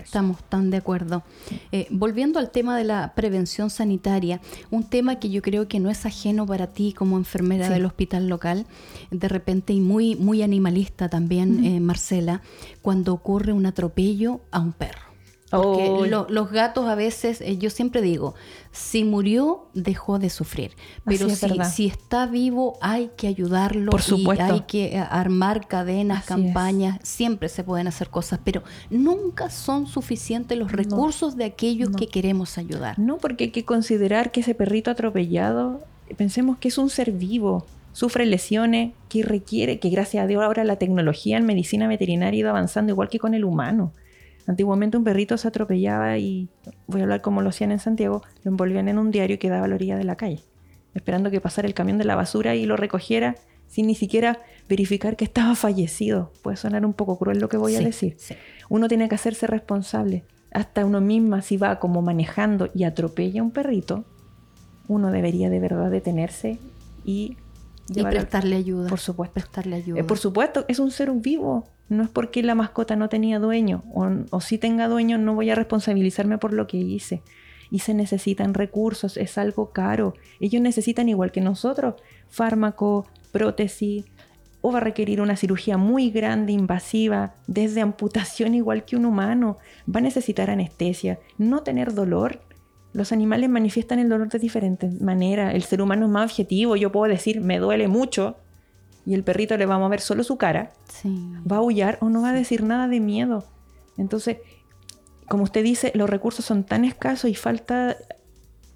estamos 0.04 0.44
tan 0.50 0.72
de 0.72 0.78
acuerdo. 0.78 1.24
Eh, 1.72 1.88
volviendo 1.92 2.40
al 2.40 2.50
tema 2.50 2.76
de 2.76 2.84
la 2.84 3.14
prevención 3.14 3.70
sanitaria, 3.70 4.42
un 4.72 4.84
tema 4.84 5.20
que 5.20 5.30
yo 5.30 5.44
creo 5.44 5.68
que 5.68 5.80
no 5.80 5.92
es 5.92 6.06
ajeno 6.08 6.48
para 6.48 6.68
ti 6.68 6.92
como 6.92 7.18
enfermera 7.18 7.70
del 7.70 7.86
hospital 7.86 8.28
local, 8.28 8.66
de 9.12 9.28
repente 9.28 9.74
y 9.74 9.80
muy, 9.80 10.16
muy 10.16 10.42
animalista 10.42 11.08
también, 11.08 11.64
eh, 11.64 11.80
Marcela, 11.80 12.42
cuando 12.82 13.14
ocurre 13.14 13.54
un 13.54 13.68
atropello 13.68 14.42
a 14.50 14.60
un 14.60 14.74
perro. 14.74 15.11
Porque 15.52 16.10
los 16.30 16.52
gatos 16.52 16.88
a 16.88 16.96
veces, 16.96 17.42
eh, 17.42 17.58
yo 17.58 17.70
siempre 17.70 18.02
digo, 18.02 18.36
si 18.72 19.04
murió, 19.04 19.68
dejó 19.74 20.18
de 20.18 20.30
sufrir. 20.30 20.72
Pero 21.06 21.30
si, 21.30 21.88
está 21.88 22.26
vivo, 22.26 22.78
hay 22.82 23.12
que 23.18 23.28
ayudarlo. 23.28 23.92
Por 23.92 24.02
supuesto. 24.02 24.46
Y 24.46 24.50
hay 24.50 24.62
que 24.62 24.86
eh, 24.96 25.00
armar 25.00 25.68
cadenas, 25.68 26.26
campañas. 26.26 27.00
Siempre 27.04 27.50
se 27.50 27.64
pueden 27.64 27.88
hacer 27.88 28.10
cosas, 28.10 28.40
pero 28.44 28.64
nunca 28.90 29.50
son 29.50 29.88
suficientes 29.88 30.58
los 30.58 30.72
recursos 30.72 31.36
de 31.36 31.46
aquellos 31.46 31.90
que 31.90 32.08
queremos 32.08 32.58
ayudar. 32.58 32.98
No, 32.98 33.18
porque 33.18 33.46
hay 33.46 33.52
que 33.52 33.66
considerar 33.66 34.32
que 34.32 34.40
ese 34.40 34.56
perrito 34.56 34.90
atropellado, 34.90 35.82
pensemos 36.18 36.58
que 36.58 36.70
es 36.70 36.78
un 36.78 36.90
ser 36.90 37.12
vivo 37.12 37.66
sufre 37.94 38.26
lesiones, 38.26 38.94
que 39.10 39.24
requiere, 39.24 39.80
que 39.80 39.90
gracias 39.90 40.24
a 40.24 40.28
Dios 40.28 40.42
ahora 40.42 40.64
la 40.64 40.78
tecnología 40.78 41.38
en 41.38 41.46
medicina 41.46 41.88
veterinaria 41.88 42.38
ha 42.38 42.40
ido 42.40 42.50
avanzando 42.50 42.92
igual 42.94 43.10
que 43.10 43.20
con 43.20 43.34
el 43.34 43.44
humano. 43.44 43.92
Antiguamente 44.52 44.98
un 44.98 45.06
perrito 45.06 45.38
se 45.38 45.48
atropellaba 45.48 46.18
y, 46.18 46.50
voy 46.86 47.00
a 47.00 47.04
hablar 47.06 47.22
como 47.22 47.42
lo 47.42 47.48
hacían 47.48 47.72
en 47.72 47.80
Santiago, 47.80 48.22
lo 48.44 48.52
envolvían 48.52 48.90
en 48.90 48.98
un 48.98 49.10
diario 49.10 49.36
y 49.36 49.38
quedaba 49.38 49.64
a 49.64 49.68
la 49.70 49.76
orilla 49.76 49.96
de 49.96 50.04
la 50.04 50.18
calle, 50.18 50.42
esperando 50.94 51.32
que 51.32 51.40
pasara 51.40 51.70
el 51.70 51.74
camión 51.74 51.98
de 51.98 52.04
la 52.04 52.18
basura 52.18 52.54
y 52.54 52.66
lo 52.66 52.76
recogiera 52.76 53.36
sin 53.68 53.88
ni 53.88 53.96
siquiera 53.96 54.42
verificar 54.68 55.16
que 55.16 55.24
estaba 55.24 55.56
fallecido. 55.56 56.34
Puede 56.42 56.58
sonar 56.58 56.86
un 56.86 56.92
poco 56.92 57.18
cruel 57.18 57.40
lo 57.40 57.48
que 57.48 57.56
voy 57.56 57.78
a 57.78 57.80
decir. 57.80 58.18
Uno 58.68 58.90
tiene 58.90 59.08
que 59.08 59.16
hacerse 59.16 59.48
responsable. 59.48 60.26
Hasta 60.52 60.86
uno 60.86 61.00
misma, 61.00 61.42
si 61.42 61.56
va 61.56 61.80
como 61.80 62.02
manejando 62.02 62.70
y 62.76 62.84
atropella 62.84 63.40
a 63.40 63.46
un 63.46 63.52
perrito, 63.52 64.04
uno 64.90 65.12
debería 65.12 65.50
de 65.50 65.62
verdad 65.62 65.90
detenerse 65.90 66.60
y 67.06 67.38
y 67.90 68.04
prestarle 68.04 68.56
ayuda. 68.56 68.90
Por 68.90 69.00
supuesto. 69.00 69.34
Prestarle 69.34 69.76
ayuda. 69.78 70.00
Eh, 70.00 70.04
por 70.04 70.18
supuesto, 70.18 70.66
es 70.68 70.80
un 70.80 70.92
ser 70.92 71.12
vivo. 71.12 71.68
No 71.90 72.04
es 72.04 72.10
porque 72.10 72.42
la 72.42 72.56
mascota 72.56 72.96
no 72.96 73.10
tenía 73.10 73.40
dueño 73.40 73.84
o, 73.94 74.08
o 74.30 74.40
si 74.40 74.58
tenga 74.58 74.88
dueño, 74.88 75.18
no 75.18 75.36
voy 75.36 75.50
a 75.50 75.56
responsabilizarme 75.56 76.38
por 76.38 76.54
lo 76.54 76.66
que 76.66 76.78
hice. 76.78 77.22
Y 77.70 77.80
se 77.80 77.94
necesitan 77.94 78.54
recursos, 78.54 79.18
es 79.18 79.38
algo 79.38 79.72
caro. 79.72 80.14
Ellos 80.40 80.62
necesitan, 80.62 81.10
igual 81.10 81.32
que 81.32 81.42
nosotros, 81.42 81.96
fármaco, 82.30 83.08
prótesis, 83.32 84.06
o 84.62 84.72
va 84.72 84.78
a 84.78 84.82
requerir 84.82 85.22
una 85.22 85.36
cirugía 85.36 85.78
muy 85.78 86.12
grande, 86.12 86.54
invasiva, 86.54 87.34
desde 87.48 87.82
amputación 87.82 88.54
igual 88.54 88.86
que 88.86 88.96
un 88.96 89.06
humano. 89.06 89.58
Va 89.94 90.00
a 90.00 90.04
necesitar 90.04 90.50
anestesia, 90.50 91.20
no 91.38 91.64
tener 91.64 91.94
dolor 91.94 92.42
los 92.94 93.12
animales 93.12 93.50
manifiestan 93.50 94.00
el 94.00 94.10
dolor 94.10 94.30
de 94.30 94.40
diferentes 94.40 95.02
maneras. 95.02 95.56
El 95.56 95.64
ser 95.64 95.82
humano 95.82 96.06
es 96.06 96.12
más 96.12 96.32
objetivo. 96.32 96.76
Yo 96.76 96.92
puedo 96.92 97.10
decir, 97.10 97.42
me 97.42 97.60
duele 97.60 97.88
mucho, 97.88 98.38
y 99.06 99.14
el 99.14 99.24
perrito 99.24 99.58
le 99.58 99.66
va 99.66 99.76
a 99.76 99.80
mover 99.80 100.02
solo 100.02 100.24
su 100.24 100.38
cara. 100.38 100.74
Va 101.50 101.56
a 101.58 101.60
aullar 101.60 101.98
o 102.02 102.10
no 102.10 102.22
va 102.22 102.30
a 102.30 102.34
decir 102.34 102.64
nada 102.64 102.88
de 102.88 103.00
miedo. 103.00 103.46
Entonces, 103.98 104.38
como 105.28 105.44
usted 105.44 105.64
dice, 105.64 105.92
los 105.96 106.10
recursos 106.10 106.46
son 106.46 106.64
tan 106.64 106.86
escasos 106.86 107.30
y 107.30 107.36
falta, 107.36 107.96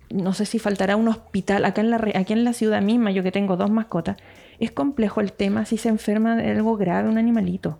no 0.09 0.33
sé 0.33 0.45
si 0.45 0.59
faltará 0.59 0.95
un 0.95 1.07
hospital. 1.07 1.65
Acá 1.65 1.81
en 1.81 1.91
la, 1.91 1.97
aquí 2.15 2.33
en 2.33 2.43
la 2.43 2.53
ciudad 2.53 2.81
misma, 2.81 3.11
yo 3.11 3.21
que 3.21 3.31
tengo 3.31 3.57
dos 3.57 3.69
mascotas, 3.69 4.17
es 4.59 4.71
complejo 4.71 5.21
el 5.21 5.33
tema 5.33 5.65
si 5.65 5.77
se 5.77 5.89
enferma 5.89 6.35
de 6.35 6.51
algo 6.51 6.77
grave 6.77 7.09
un 7.09 7.17
animalito 7.17 7.79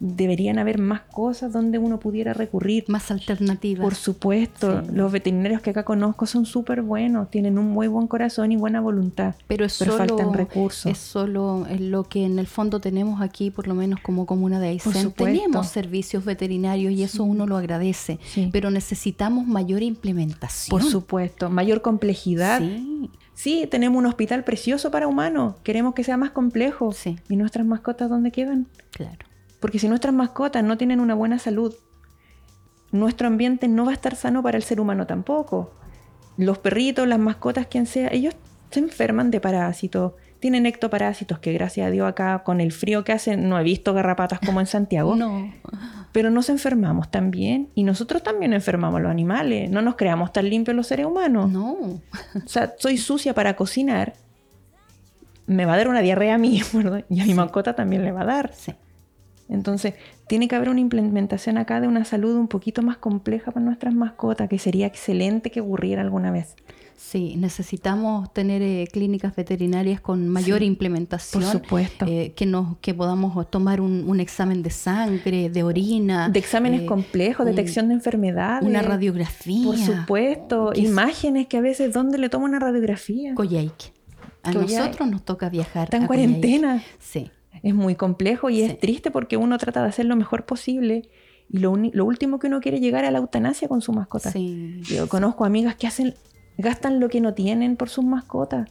deberían 0.00 0.58
haber 0.58 0.78
más 0.78 1.02
cosas 1.02 1.52
donde 1.52 1.78
uno 1.78 1.98
pudiera 1.98 2.32
recurrir. 2.32 2.84
Más 2.88 3.10
alternativas. 3.10 3.82
Por 3.82 3.94
supuesto, 3.94 4.82
los 4.92 5.10
veterinarios 5.10 5.60
que 5.60 5.70
acá 5.70 5.84
conozco 5.84 6.26
son 6.26 6.46
súper 6.46 6.82
buenos, 6.82 7.30
tienen 7.30 7.58
un 7.58 7.70
muy 7.70 7.88
buen 7.88 8.06
corazón 8.06 8.52
y 8.52 8.56
buena 8.56 8.80
voluntad, 8.80 9.34
pero, 9.46 9.64
es 9.64 9.72
solo, 9.72 9.96
faltan 9.96 10.32
recursos. 10.32 10.90
Es 10.90 10.98
solo 10.98 11.66
lo 11.78 12.04
que 12.04 12.24
en 12.24 12.38
el 12.38 12.46
fondo 12.46 12.80
tenemos 12.80 13.20
aquí, 13.20 13.50
por 13.50 13.66
lo 13.66 13.74
menos 13.74 14.00
como 14.00 14.26
comuna 14.26 14.60
de 14.60 14.68
Aysén. 14.68 15.12
Tenemos 15.12 15.68
servicios 15.68 16.24
veterinarios 16.24 16.92
y 16.92 17.02
eso 17.02 17.24
uno 17.24 17.46
lo 17.46 17.56
agradece, 17.56 18.18
pero 18.52 18.70
necesitamos 18.70 19.46
mayor 19.46 19.82
implementación. 19.82 20.70
Por 20.70 20.88
supuesto, 20.88 21.50
mayor 21.50 21.82
complejidad. 21.82 22.60
Sí. 22.60 23.10
Sí, 23.34 23.68
tenemos 23.70 24.00
un 24.00 24.06
hospital 24.06 24.42
precioso 24.42 24.90
para 24.90 25.06
humanos, 25.06 25.54
queremos 25.62 25.94
que 25.94 26.02
sea 26.02 26.16
más 26.16 26.32
complejo. 26.32 26.90
¿Y 27.28 27.36
nuestras 27.36 27.64
mascotas 27.64 28.10
dónde 28.10 28.32
quedan? 28.32 28.66
Claro. 28.90 29.26
Porque 29.60 29.78
si 29.78 29.88
nuestras 29.88 30.14
mascotas 30.14 30.62
no 30.64 30.76
tienen 30.76 31.00
una 31.00 31.14
buena 31.14 31.38
salud, 31.38 31.74
nuestro 32.90 33.26
ambiente 33.26 33.68
no 33.68 33.84
va 33.84 33.90
a 33.90 33.94
estar 33.94 34.14
sano 34.16 34.42
para 34.42 34.56
el 34.56 34.62
ser 34.62 34.80
humano 34.80 35.06
tampoco. 35.06 35.72
Los 36.36 36.58
perritos, 36.58 37.06
las 37.08 37.18
mascotas, 37.18 37.66
quien 37.66 37.86
sea, 37.86 38.08
ellos 38.12 38.34
se 38.70 38.80
enferman 38.80 39.30
de 39.30 39.40
parásitos, 39.40 40.12
tienen 40.40 40.66
ectoparásitos, 40.66 41.38
que 41.40 41.52
gracias 41.52 41.88
a 41.88 41.90
Dios 41.90 42.08
acá 42.08 42.42
con 42.44 42.60
el 42.60 42.70
frío 42.70 43.02
que 43.02 43.12
hace 43.12 43.36
no 43.36 43.58
he 43.58 43.64
visto 43.64 43.92
garrapatas 43.92 44.38
como 44.38 44.60
en 44.60 44.66
Santiago. 44.66 45.16
no. 45.16 45.52
Pero 46.10 46.30
nos 46.30 46.48
enfermamos 46.48 47.10
también 47.10 47.68
y 47.74 47.84
nosotros 47.84 48.22
también 48.22 48.54
enfermamos 48.54 49.00
los 49.02 49.10
animales. 49.10 49.70
No 49.70 49.82
nos 49.82 49.94
creamos 49.96 50.32
tan 50.32 50.48
limpios 50.48 50.74
los 50.74 50.86
seres 50.86 51.04
humanos. 51.04 51.50
No. 51.50 51.72
o 51.72 52.00
sea, 52.46 52.74
soy 52.78 52.96
sucia 52.96 53.34
para 53.34 53.54
cocinar. 53.56 54.14
Me 55.46 55.66
va 55.66 55.74
a 55.74 55.76
dar 55.76 55.88
una 55.88 56.00
diarrea 56.00 56.36
a 56.36 56.38
mí, 56.38 56.62
¿verdad? 56.72 57.04
Y 57.10 57.20
a 57.20 57.26
mi 57.26 57.34
mascota 57.34 57.76
también 57.76 58.04
le 58.04 58.12
va 58.12 58.22
a 58.22 58.24
dar. 58.24 58.52
Sí. 58.54 58.74
Entonces, 59.48 59.94
tiene 60.26 60.48
que 60.48 60.56
haber 60.56 60.68
una 60.68 60.80
implementación 60.80 61.58
acá 61.58 61.80
de 61.80 61.88
una 61.88 62.04
salud 62.04 62.36
un 62.36 62.48
poquito 62.48 62.82
más 62.82 62.98
compleja 62.98 63.50
para 63.50 63.64
nuestras 63.64 63.94
mascotas, 63.94 64.48
que 64.48 64.58
sería 64.58 64.86
excelente 64.86 65.50
que 65.50 65.60
ocurriera 65.60 66.02
alguna 66.02 66.30
vez. 66.30 66.54
Sí, 66.98 67.36
necesitamos 67.36 68.32
tener 68.34 68.60
eh, 68.60 68.88
clínicas 68.92 69.34
veterinarias 69.36 70.00
con 70.00 70.28
mayor 70.28 70.64
implementación. 70.64 71.44
Por 71.44 71.52
supuesto. 71.52 72.04
Eh, 72.08 72.32
que, 72.34 72.44
nos, 72.44 72.76
que 72.78 72.92
podamos 72.92 73.48
tomar 73.50 73.80
un, 73.80 74.18
examen 74.18 74.64
de 74.64 74.70
sangre, 74.70 75.48
de 75.48 75.62
orina. 75.62 76.28
De 76.28 76.40
exámenes 76.40 76.82
eh, 76.82 76.86
complejos, 76.86 77.46
detección 77.46 77.88
de 77.88 77.94
enfermedades. 77.94 78.68
Una 78.68 78.82
radiografía. 78.82 79.64
Por 79.64 79.78
supuesto. 79.78 80.72
Imágenes 80.74 81.46
que 81.46 81.56
a 81.56 81.60
veces, 81.60 81.92
¿dónde 81.92 82.18
le 82.18 82.28
toma 82.28 82.46
una 82.46 82.58
radiografía? 82.58 83.32
Coyhaique. 83.34 83.92
A 84.42 84.52
nosotros 84.52 85.08
nos 85.08 85.24
toca 85.24 85.48
viajar. 85.48 85.84
Está 85.84 85.98
en 85.98 86.06
cuarentena. 86.06 86.82
Sí 86.98 87.30
es 87.62 87.74
muy 87.74 87.94
complejo 87.94 88.50
y 88.50 88.62
es 88.62 88.78
triste 88.78 89.10
porque 89.10 89.36
uno 89.36 89.58
trata 89.58 89.82
de 89.82 89.88
hacer 89.88 90.06
lo 90.06 90.16
mejor 90.16 90.44
posible 90.44 91.08
y 91.50 91.58
lo, 91.58 91.72
último 91.72 92.38
que 92.38 92.46
uno 92.46 92.60
quiere 92.60 92.78
llegar 92.78 93.04
a 93.04 93.10
la 93.10 93.18
eutanasia 93.18 93.68
con 93.68 93.80
su 93.80 93.92
mascota. 93.92 94.32
Yo 94.34 95.08
conozco 95.08 95.44
amigas 95.44 95.76
que 95.76 95.86
hacen, 95.86 96.14
gastan 96.58 97.00
lo 97.00 97.08
que 97.08 97.20
no 97.20 97.34
tienen 97.34 97.76
por 97.76 97.88
sus 97.88 98.04
mascotas 98.04 98.68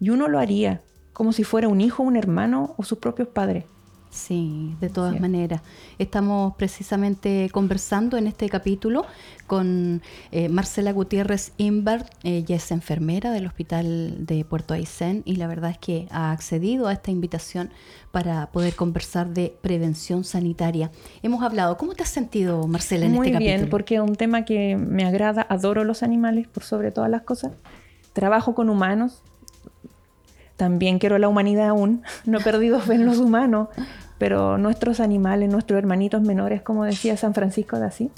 y 0.00 0.10
uno 0.10 0.28
lo 0.28 0.38
haría 0.38 0.80
como 1.12 1.32
si 1.32 1.44
fuera 1.44 1.68
un 1.68 1.80
hijo, 1.80 2.02
un 2.02 2.16
hermano 2.16 2.74
o 2.76 2.84
sus 2.84 2.98
propios 2.98 3.28
padres. 3.28 3.64
Sí, 4.10 4.74
de 4.80 4.88
todas 4.88 5.20
maneras. 5.20 5.60
Estamos 5.98 6.54
precisamente 6.56 7.50
conversando 7.52 8.16
en 8.16 8.26
este 8.26 8.48
capítulo 8.48 9.04
con 9.46 10.02
eh, 10.32 10.48
Marcela 10.48 10.92
Gutiérrez 10.92 11.52
Imbert. 11.58 12.06
Ella 12.22 12.56
es 12.56 12.70
enfermera 12.70 13.32
del 13.32 13.46
Hospital 13.46 14.26
de 14.26 14.44
Puerto 14.44 14.72
Aysén 14.72 15.22
y 15.26 15.36
la 15.36 15.46
verdad 15.46 15.72
es 15.72 15.78
que 15.78 16.08
ha 16.10 16.32
accedido 16.32 16.88
a 16.88 16.94
esta 16.94 17.10
invitación 17.10 17.70
para 18.10 18.46
poder 18.50 18.74
conversar 18.74 19.28
de 19.28 19.54
prevención 19.60 20.24
sanitaria. 20.24 20.90
Hemos 21.22 21.42
hablado, 21.42 21.76
¿cómo 21.76 21.94
te 21.94 22.02
has 22.02 22.08
sentido, 22.08 22.66
Marcela, 22.66 23.06
en 23.06 23.12
este 23.12 23.32
capítulo? 23.32 23.40
Muy 23.40 23.58
bien, 23.58 23.70
porque 23.70 23.96
es 23.96 24.00
un 24.00 24.16
tema 24.16 24.44
que 24.46 24.76
me 24.76 25.04
agrada, 25.04 25.46
adoro 25.48 25.84
los 25.84 26.02
animales 26.02 26.48
por 26.48 26.62
sobre 26.62 26.90
todas 26.92 27.10
las 27.10 27.22
cosas. 27.22 27.52
Trabajo 28.14 28.54
con 28.54 28.70
humanos, 28.70 29.22
también 30.58 30.98
quiero 30.98 31.16
la 31.18 31.28
humanidad 31.28 31.68
aún, 31.68 32.02
no 32.26 32.38
he 32.38 32.42
perdido 32.42 32.80
fe 32.80 32.96
en 32.96 33.06
los 33.06 33.18
humanos, 33.18 33.68
pero 34.18 34.58
nuestros 34.58 35.00
animales, 35.00 35.48
nuestros 35.48 35.78
hermanitos 35.78 36.20
menores, 36.20 36.60
como 36.60 36.84
decía 36.84 37.16
San 37.16 37.32
Francisco 37.32 37.78
de 37.78 37.86
Asís, 37.86 38.10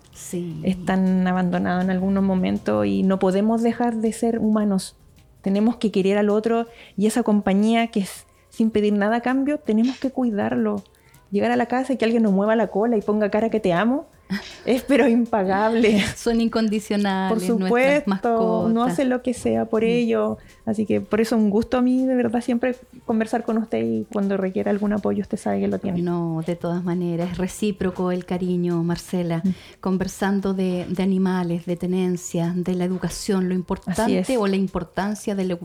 están 0.64 1.26
abandonados 1.29 1.85
en 1.85 1.90
algunos 1.90 2.24
momentos 2.24 2.87
y 2.87 3.03
no 3.03 3.18
podemos 3.18 3.62
dejar 3.62 3.96
de 3.96 4.12
ser 4.12 4.38
humanos. 4.38 4.96
Tenemos 5.42 5.76
que 5.76 5.92
querer 5.92 6.16
al 6.18 6.31
otro 6.31 6.66
y 6.96 7.07
esa 7.07 7.22
compañía 7.22 7.88
que 7.88 8.00
es 8.00 8.24
sin 8.48 8.70
pedir 8.70 8.92
nada 8.92 9.16
a 9.16 9.20
cambio, 9.20 9.59
tenemos 9.59 9.98
que 9.98 10.11
cuidarlo. 10.11 10.83
Llegar 11.31 11.53
a 11.53 11.57
la 11.57 11.66
casa 11.66 11.92
y 11.92 11.96
que 11.96 12.05
alguien 12.05 12.24
nos 12.24 12.33
mueva 12.33 12.57
la 12.57 12.66
cola 12.68 12.96
y 12.96 13.03
ponga 13.03 13.31
cara 13.31 13.50
que 13.50 13.61
te 13.61 13.72
amo, 13.72 14.07
es 14.66 14.83
pero 14.83 15.09
impagable. 15.09 16.03
Son 16.16 16.40
incondicionales. 16.40 17.33
Por 17.33 17.46
supuesto, 17.46 18.68
no 18.68 18.83
hace 18.83 19.05
lo 19.05 19.22
que 19.22 19.35
sea 19.35 19.66
por 19.66 19.83
mm. 19.83 19.87
ello. 19.87 20.38
Así 20.70 20.87
que 20.87 21.00
por 21.00 21.20
eso 21.20 21.37
un 21.37 21.50
gusto 21.50 21.76
a 21.76 21.83
mí, 21.83 22.06
de 22.06 22.14
verdad, 22.14 22.40
siempre 22.40 22.76
conversar 23.04 23.42
con 23.42 23.59
usted 23.59 23.83
y 23.83 24.06
cuando 24.12 24.37
requiera 24.37 24.70
algún 24.70 24.92
apoyo, 24.92 25.22
usted 25.22 25.37
sabe 25.37 25.61
que 25.61 25.68
lo 25.68 25.78
tiene. 25.80 26.00
No, 26.00 26.42
de 26.46 26.54
todas 26.54 26.85
maneras, 26.85 27.33
es 27.33 27.38
recíproco 27.38 28.12
el 28.12 28.24
cariño, 28.24 28.83
Marcela. 28.85 29.42
Mm. 29.44 29.50
Conversando 29.80 30.54
de, 30.54 30.87
animales, 30.98 31.66
de 31.66 31.76
tenencia, 31.76 32.52
de 32.54 32.74
la 32.74 32.85
educación, 32.85 33.48
lo 33.48 33.54
importante 33.54 34.38
o 34.38 34.46
la 34.46 34.56
importancia 34.56 35.35
de 35.35 35.44
la 35.44 35.59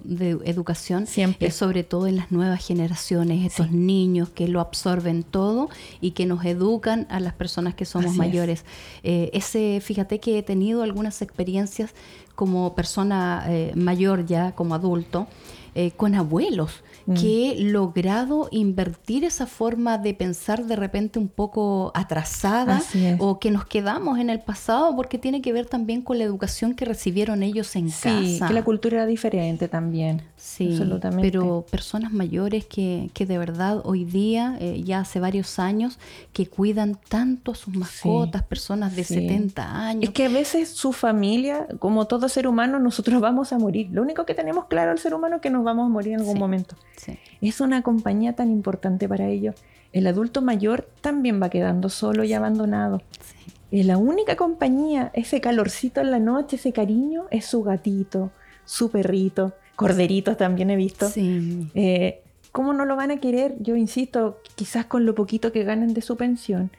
educación, 0.44 1.06
siempre. 1.06 1.48
Es 1.48 1.56
sobre 1.56 1.84
todo 1.84 2.08
en 2.08 2.16
las 2.16 2.32
nuevas 2.32 2.66
generaciones, 2.66 3.46
estos 3.46 3.72
niños 3.72 4.30
que 4.30 4.48
lo 4.48 4.60
absorben 4.60 5.24
todo 5.24 5.70
y 6.02 6.12
que 6.12 6.26
nos 6.26 6.44
educan 6.46 7.06
a 7.10 7.20
las 7.20 7.34
personas 7.34 7.76
que 7.76 7.86
somos 7.86 8.16
mayores. 8.16 8.66
Eh, 9.04 9.30
ese, 9.34 9.80
fíjate 9.82 10.20
que 10.20 10.40
he 10.40 10.44
tenido 10.44 10.82
algunas 10.82 11.22
experiencias 11.22 11.94
como 12.36 12.76
persona 12.76 13.46
eh, 13.48 13.72
mayor 13.76 14.26
ya, 14.26 14.52
como 14.54 14.76
adulto, 14.76 15.28
eh, 15.74 15.92
con 15.92 16.16
abuelos 16.16 16.84
Mm. 17.06 17.14
que 17.14 17.52
he 17.52 17.62
logrado 17.62 18.48
invertir 18.52 19.24
esa 19.26 19.46
forma 19.46 20.00
de 20.00 20.16
pensar 20.16 20.66
de 20.66 20.76
repente 20.76 21.20
un 21.20 21.28
poco 21.28 21.92
atrasada 21.94 22.82
o 23.20 23.40
que 23.40 23.52
nos 23.52 23.66
quedamos 23.66 24.18
en 24.18 24.32
el 24.32 24.40
pasado 24.40 24.96
porque 24.96 25.20
tiene 25.20 25.42
que 25.42 25.54
ver 25.54 25.68
también 25.68 26.02
con 26.02 26.18
la 26.18 26.24
educación 26.24 26.74
que 26.74 26.86
recibieron 26.86 27.44
ellos 27.44 27.76
en 27.76 27.92
sí, 27.92 28.38
casa. 28.38 28.48
que 28.48 28.54
la 28.54 28.64
cultura 28.64 28.98
era 28.98 29.06
diferente 29.06 29.68
también. 29.68 30.24
Sí, 30.38 30.70
absolutamente. 30.72 31.32
pero 31.32 31.66
personas 31.70 32.12
mayores 32.12 32.66
que, 32.66 33.10
que 33.14 33.26
de 33.26 33.38
verdad 33.38 33.82
hoy 33.84 34.06
día, 34.06 34.58
eh, 34.60 34.82
ya 34.84 35.00
hace 35.00 35.20
varios 35.20 35.60
años, 35.60 36.00
que 36.34 36.48
cuidan 36.48 36.98
tanto 37.10 37.52
a 37.52 37.56
sus 37.56 37.76
mascotas, 37.76 38.44
personas 38.44 38.96
de 38.96 39.04
70 39.04 39.88
años. 39.88 40.04
Es 40.04 40.10
que 40.10 40.26
a 40.26 40.30
veces 40.30 40.70
su 40.70 40.94
familia, 40.94 41.68
como 41.80 42.06
todo 42.06 42.30
ser 42.30 42.48
humano, 42.48 42.80
nosotros 42.80 43.22
vamos 43.22 43.54
a 43.54 43.60
morir. 43.60 43.90
Lo 43.92 44.02
único 44.02 44.26
que 44.26 44.34
tenemos 44.34 44.66
claro 44.66 44.92
al 44.92 45.00
ser 45.00 45.14
humano 45.14 45.38
es 45.38 45.42
que 45.42 45.50
nos 45.50 45.64
vamos 45.64 45.86
a 45.86 45.90
morir 45.90 46.14
en 46.14 46.20
algún 46.22 46.40
momento. 46.40 46.76
Es 47.42 47.62
una 47.62 47.82
compañía 47.82 48.34
tan 48.34 48.52
importante 48.52 49.08
para 49.08 49.28
ellos. 49.28 49.56
El 49.92 50.08
adulto 50.08 50.42
mayor 50.42 50.88
también 51.02 51.42
va 51.42 51.50
quedando 51.50 51.90
solo 51.90 52.24
y 52.24 52.34
abandonado. 52.34 53.02
Es 53.72 53.86
la 53.86 53.98
única 53.98 54.36
compañía, 54.36 55.12
ese 55.14 55.42
calorcito 55.42 56.02
en 56.02 56.12
la 56.12 56.20
noche, 56.20 56.56
ese 56.56 56.72
cariño, 56.72 57.26
es 57.32 57.46
su 57.46 57.64
gatito, 57.64 58.32
su 58.66 58.90
perrito, 58.90 59.54
corderitos 59.76 60.38
también 60.38 60.70
he 60.70 60.76
visto. 60.76 61.10
Sí. 61.10 61.70
Eh, 61.76 62.22
¿Cómo 62.52 62.74
no 62.74 62.86
lo 62.86 62.96
van 62.96 63.12
a 63.12 63.18
querer? 63.18 63.56
Yo 63.60 63.76
insisto, 63.76 64.40
quizás 64.56 64.86
con 64.86 65.06
lo 65.06 65.14
poquito 65.14 65.52
que 65.52 65.64
ganen 65.64 65.94
de 65.94 66.02
su 66.02 66.16
pensión. 66.16 66.72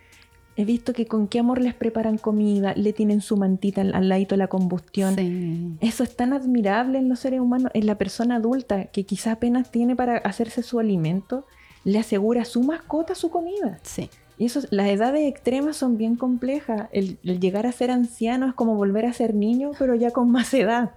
He 0.56 0.64
visto 0.64 0.94
que 0.94 1.06
con 1.06 1.28
qué 1.28 1.38
amor 1.38 1.60
les 1.60 1.74
preparan 1.74 2.16
comida, 2.16 2.72
le 2.74 2.94
tienen 2.94 3.20
su 3.20 3.36
mantita 3.36 3.82
al, 3.82 4.08
ladito 4.08 4.34
de 4.34 4.38
la 4.38 4.48
combustión. 4.48 5.78
Eso 5.80 6.02
es 6.02 6.16
tan 6.16 6.32
admirable 6.32 6.98
en 6.98 7.10
los 7.10 7.20
seres 7.20 7.40
humanos, 7.40 7.70
en 7.74 7.86
la 7.86 7.98
persona 7.98 8.36
adulta 8.36 8.86
que 8.86 9.04
quizás 9.04 9.34
apenas 9.34 9.70
tiene 9.70 9.94
para 9.94 10.16
hacerse 10.18 10.62
su 10.62 10.78
alimento, 10.78 11.44
le 11.84 11.98
asegura 11.98 12.42
a 12.42 12.44
su 12.46 12.62
mascota 12.62 13.14
su 13.14 13.30
comida. 13.30 13.78
Sí. 13.82 14.08
Y 14.38 14.46
eso, 14.46 14.60
las 14.70 14.88
edades 14.88 15.28
extremas 15.28 15.76
son 15.76 15.96
bien 15.96 16.16
complejas. 16.16 16.88
El, 16.92 17.18
llegar 17.22 17.66
a 17.66 17.72
ser 17.72 17.90
anciano 17.90 18.48
es 18.48 18.54
como 18.54 18.74
volver 18.76 19.06
a 19.06 19.12
ser 19.12 19.34
niño, 19.34 19.72
pero 19.78 19.94
ya 19.94 20.10
con 20.10 20.30
más 20.30 20.52
edad. 20.54 20.92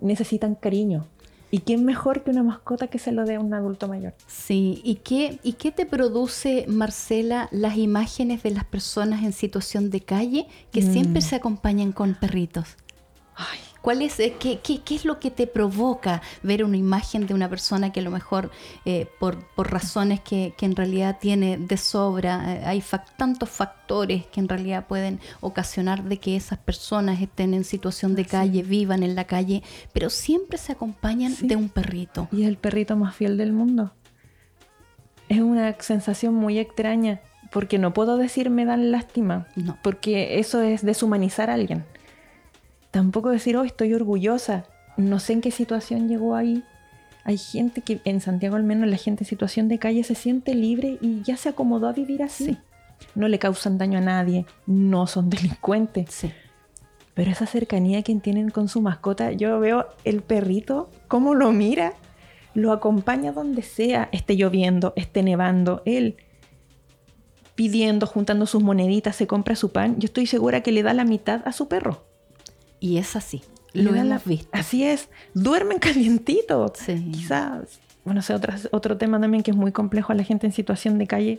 necesitan 0.00 0.54
cariño. 0.54 1.06
¿Y 1.54 1.60
quién 1.60 1.84
mejor 1.84 2.22
que 2.22 2.30
una 2.30 2.42
mascota 2.42 2.86
que 2.86 2.98
se 2.98 3.12
lo 3.12 3.26
dé 3.26 3.34
a 3.34 3.40
un 3.40 3.52
adulto 3.52 3.86
mayor? 3.86 4.14
Sí, 4.26 4.80
¿y 4.84 4.94
qué, 4.96 5.38
¿y 5.42 5.52
qué 5.52 5.70
te 5.70 5.84
produce, 5.84 6.64
Marcela, 6.66 7.50
las 7.52 7.76
imágenes 7.76 8.42
de 8.42 8.52
las 8.52 8.64
personas 8.64 9.22
en 9.22 9.34
situación 9.34 9.90
de 9.90 10.00
calle 10.00 10.46
que 10.70 10.80
siempre 10.80 11.20
mm. 11.20 11.22
se 11.22 11.36
acompañan 11.36 11.92
con 11.92 12.14
perritos? 12.14 12.78
Ay, 13.34 13.58
¿Cuál 13.82 14.00
es, 14.00 14.20
eh, 14.20 14.34
qué, 14.38 14.60
es 14.94 15.04
lo 15.04 15.18
que 15.18 15.32
te 15.32 15.48
provoca 15.48 16.22
ver 16.44 16.64
una 16.64 16.76
imagen 16.76 17.26
de 17.26 17.34
una 17.34 17.48
persona 17.48 17.92
que 17.92 17.98
a 17.98 18.02
lo 18.04 18.12
mejor 18.12 18.52
eh, 18.84 19.08
por, 19.18 19.44
razones 19.56 20.20
que, 20.20 20.54
en 20.60 20.76
realidad 20.76 21.18
tiene 21.20 21.58
de 21.58 21.76
sobra, 21.76 22.54
eh, 22.54 22.62
hay 22.64 22.82
tantos 23.16 23.50
factores 23.50 24.24
que 24.26 24.38
en 24.38 24.48
realidad 24.48 24.86
pueden 24.86 25.18
ocasionar 25.40 26.04
de 26.04 26.18
que 26.18 26.36
esas 26.36 26.60
personas 26.60 27.20
estén 27.20 27.54
en 27.54 27.64
situación 27.64 28.14
de 28.14 28.24
calle, 28.24 28.62
vivan 28.62 29.02
en 29.02 29.16
la 29.16 29.24
calle, 29.24 29.64
pero 29.92 30.10
siempre 30.10 30.58
se 30.58 30.70
acompañan 30.70 31.34
de 31.40 31.56
un 31.56 31.68
perrito. 31.68 32.28
Y 32.30 32.42
es 32.42 32.48
el 32.48 32.58
perrito 32.58 32.96
más 32.96 33.16
fiel 33.16 33.36
del 33.36 33.52
mundo. 33.52 33.92
Es 35.28 35.40
una 35.40 35.74
sensación 35.80 36.34
muy 36.34 36.60
extraña, 36.60 37.20
porque 37.50 37.78
no 37.78 37.92
puedo 37.92 38.16
decir 38.16 38.48
me 38.48 38.64
dan 38.64 38.92
lástima, 38.92 39.48
no. 39.56 39.76
porque 39.82 40.38
eso 40.38 40.62
es 40.62 40.84
deshumanizar 40.84 41.50
a 41.50 41.54
alguien 41.54 41.84
tampoco 42.92 43.30
decir, 43.30 43.56
oh, 43.56 43.64
estoy 43.64 43.92
orgullosa. 43.94 44.66
No 44.96 45.18
sé 45.18 45.32
en 45.32 45.40
qué 45.40 45.50
situación 45.50 46.08
llegó 46.08 46.36
ahí. 46.36 46.62
Hay 47.24 47.38
gente 47.38 47.80
que 47.80 48.00
en 48.04 48.20
Santiago 48.20 48.54
al 48.54 48.62
menos 48.62 48.88
la 48.88 48.96
gente 48.96 49.24
en 49.24 49.28
situación 49.28 49.68
de 49.68 49.78
calle 49.78 50.04
se 50.04 50.14
siente 50.14 50.54
libre 50.54 50.98
y 51.00 51.22
ya 51.22 51.36
se 51.36 51.48
acomodó 51.48 51.88
a 51.88 51.92
vivir 51.92 52.22
así. 52.22 52.58
No 53.16 53.26
le 53.26 53.38
causan 53.40 53.78
daño 53.78 53.98
a 53.98 54.02
nadie, 54.02 54.46
no 54.66 55.08
son 55.08 55.30
delincuentes. 55.30 56.10
Sí. 56.10 56.32
Pero 57.14 57.30
esa 57.30 57.46
cercanía 57.46 58.02
que 58.02 58.14
tienen 58.16 58.50
con 58.50 58.68
su 58.68 58.80
mascota, 58.80 59.32
yo 59.32 59.58
veo 59.58 59.86
el 60.04 60.22
perrito, 60.22 60.90
cómo 61.08 61.34
lo 61.34 61.52
mira, 61.52 61.94
lo 62.54 62.72
acompaña 62.72 63.32
donde 63.32 63.62
sea, 63.62 64.08
esté 64.12 64.36
lloviendo, 64.36 64.92
esté 64.96 65.22
nevando, 65.22 65.82
él 65.84 66.16
pidiendo, 67.54 68.06
juntando 68.06 68.46
sus 68.46 68.62
moneditas, 68.62 69.14
se 69.16 69.26
compra 69.26 69.56
su 69.56 69.72
pan, 69.72 69.96
yo 69.98 70.06
estoy 70.06 70.26
segura 70.26 70.62
que 70.62 70.72
le 70.72 70.82
da 70.82 70.94
la 70.94 71.04
mitad 71.04 71.42
a 71.46 71.52
su 71.52 71.68
perro. 71.68 72.11
Y 72.82 72.98
es 72.98 73.14
así. 73.14 73.42
Lo 73.74 73.94
hemos 73.94 74.24
visto. 74.24 74.48
Así 74.50 74.82
es. 74.82 75.08
Duermen 75.34 75.78
calientitos. 75.78 76.72
Quizás, 77.12 77.80
bueno, 78.04 78.20
sé, 78.20 78.34
otro, 78.34 78.52
otro 78.72 78.96
tema 78.98 79.20
también 79.20 79.44
que 79.44 79.52
es 79.52 79.56
muy 79.56 79.70
complejo 79.70 80.12
a 80.12 80.16
la 80.16 80.24
gente 80.24 80.48
en 80.48 80.52
situación 80.52 80.98
de 80.98 81.06
calle, 81.06 81.38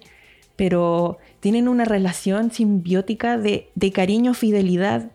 pero 0.56 1.17
tienen 1.41 1.67
una 1.67 1.84
relación 1.84 2.49
simbiótica 2.49 3.38
de, 3.38 3.69
de 3.75 3.91
cariño, 3.91 4.34
fidelidad, 4.34 5.12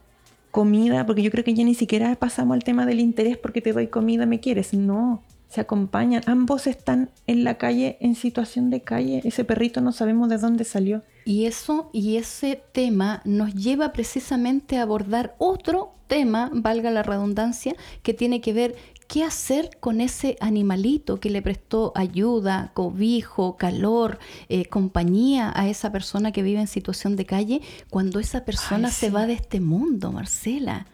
comida, 0.50 1.06
porque 1.06 1.22
yo 1.22 1.30
creo 1.30 1.44
que 1.44 1.54
ya 1.54 1.64
ni 1.64 1.74
siquiera 1.74 2.14
pasamos 2.14 2.54
al 2.54 2.62
tema 2.62 2.84
del 2.84 3.00
interés 3.00 3.38
porque 3.38 3.62
te 3.62 3.72
doy 3.72 3.86
comida, 3.86 4.26
me 4.26 4.38
quieres. 4.38 4.74
No, 4.74 5.22
se 5.48 5.60
acompañan. 5.60 6.22
Ambos 6.26 6.66
están 6.66 7.10
en 7.26 7.44
la 7.44 7.56
calle, 7.58 7.96
en 8.00 8.14
situación 8.14 8.70
de 8.70 8.82
calle. 8.82 9.20
Ese 9.24 9.44
perrito 9.44 9.80
no 9.80 9.92
sabemos 9.92 10.28
de 10.28 10.38
dónde 10.38 10.64
salió. 10.64 11.02
Y 11.24 11.46
eso 11.46 11.90
y 11.92 12.16
ese 12.16 12.62
tema 12.72 13.22
nos 13.24 13.54
lleva 13.54 13.92
precisamente 13.92 14.78
a 14.78 14.82
abordar 14.82 15.34
otro 15.38 15.94
tema, 16.06 16.50
valga 16.52 16.90
la 16.90 17.02
redundancia, 17.02 17.74
que 18.02 18.14
tiene 18.14 18.40
que 18.40 18.52
ver 18.52 18.76
qué 19.08 19.24
hacer 19.24 19.70
con 19.80 20.00
ese 20.00 20.36
animalito 20.40 21.18
que 21.18 21.30
le 21.30 21.40
prestó 21.40 21.92
ayuda, 21.94 22.70
cobijo, 22.74 23.56
calor, 23.56 24.18
eh, 24.48 24.66
compañía 24.66 25.50
a 25.54 25.68
esa 25.68 25.90
persona 25.90 26.30
que 26.30 26.42
vive 26.42 26.60
en 26.60 26.66
situación 26.66 27.16
de 27.16 27.24
calle 27.24 27.62
cuando 27.88 28.20
esa 28.20 28.44
persona 28.44 28.90
se 28.90 29.10
va 29.10 29.26
de 29.26 29.32
este 29.32 29.60
mundo, 29.60 30.12
Marcela. 30.12 30.86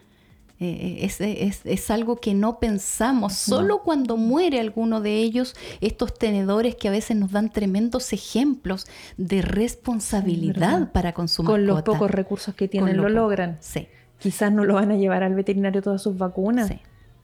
Eh, 0.59 1.09
eh, 1.19 1.53
es, 1.65 1.91
algo 1.91 2.15
que 2.15 2.33
no 2.33 2.59
pensamos. 2.59 3.33
Solo 3.33 3.83
cuando 3.83 4.15
muere 4.15 4.61
alguno 4.61 5.01
de 5.01 5.17
ellos, 5.17 5.53
estos 5.81 6.13
tenedores 6.13 6.75
que 6.75 6.87
a 6.87 6.91
veces 6.91 7.17
nos 7.17 7.31
dan 7.31 7.51
tremendos 7.51 8.13
ejemplos 8.13 8.87
de 9.17 9.41
responsabilidad 9.41 10.93
para 10.93 11.13
con 11.13 11.27
su 11.27 11.43
Con 11.43 11.65
los 11.65 11.81
pocos 11.83 12.09
recursos 12.09 12.55
que 12.55 12.69
tienen 12.69 12.95
lo, 12.95 13.09
logran. 13.09 13.57
Sí. 13.59 13.87
Quizás 14.19 14.51
no 14.51 14.63
lo 14.63 14.75
van 14.75 14.91
a 14.91 14.95
llevar 14.95 15.23
al 15.23 15.35
veterinario 15.35 15.81
todas 15.81 16.01
sus 16.01 16.17
vacunas, 16.17 16.71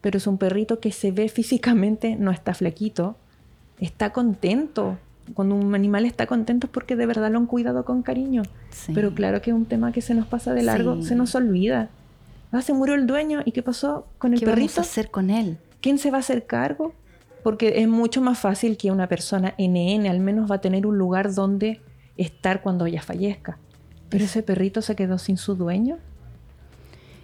pero 0.02 0.18
es 0.18 0.28
un 0.28 0.38
perrito 0.38 0.80
que 0.80 0.92
se 0.92 1.12
ve 1.12 1.30
físicamente, 1.30 2.18
no 2.18 2.32
está 2.32 2.54
flequito, 2.54 3.16
está 3.80 4.12
contento. 4.12 4.98
Cuando 5.34 5.56
un 5.56 5.74
animal 5.74 6.06
está 6.06 6.28
contento 6.28 6.68
es 6.68 6.74
porque 6.74 6.98
de 6.98 7.06
verdad 7.06 7.32
lo 7.32 7.38
han 7.38 7.46
cuidado 7.46 7.86
con 7.86 8.02
cariño. 8.02 8.44
Pero 8.94 9.16
claro 9.16 9.42
que 9.42 9.52
es 9.52 9.56
un 9.56 9.66
tema 9.66 9.94
que 9.94 10.02
se 10.02 10.14
nos 10.16 10.28
pasa 10.28 10.54
de 10.54 10.64
largo, 10.64 11.02
se 11.02 11.16
nos 11.16 11.34
olvida. 11.34 11.90
Ah, 12.52 12.62
se 12.62 12.74
murió 12.74 12.96
el 12.96 13.08
dueño 13.08 13.42
y 13.46 13.52
¿qué 13.52 13.64
pasó 13.64 14.08
con 14.18 14.34
el 14.34 14.40
¿Qué 14.40 14.46
perrito? 14.46 14.74
Vamos 14.76 14.78
a 14.78 14.82
hacer 14.82 15.10
con 15.10 15.30
él? 15.30 15.58
¿Quién 15.80 15.98
se 15.98 16.12
va 16.12 16.18
a 16.18 16.20
hacer 16.20 16.46
cargo? 16.46 16.94
Porque 17.44 17.82
es 17.82 17.88
mucho 17.88 18.22
más 18.22 18.40
fácil 18.40 18.78
que 18.78 18.92
una 18.92 19.08
persona 19.08 19.56
NN 19.58 20.06
al 20.08 20.20
menos 20.20 20.52
va 20.52 20.56
a 20.56 20.62
tener 20.62 20.86
un 20.86 20.98
lugar 20.98 21.34
donde 21.34 21.82
estar 22.18 22.62
cuando 22.62 22.86
ella 22.86 23.02
fallezca. 23.02 23.58
Pero 24.10 24.26
ese 24.26 24.44
perrito 24.44 24.82
se 24.82 24.96
quedó 24.96 25.18
sin 25.18 25.38
su 25.38 25.56
dueño 25.56 25.98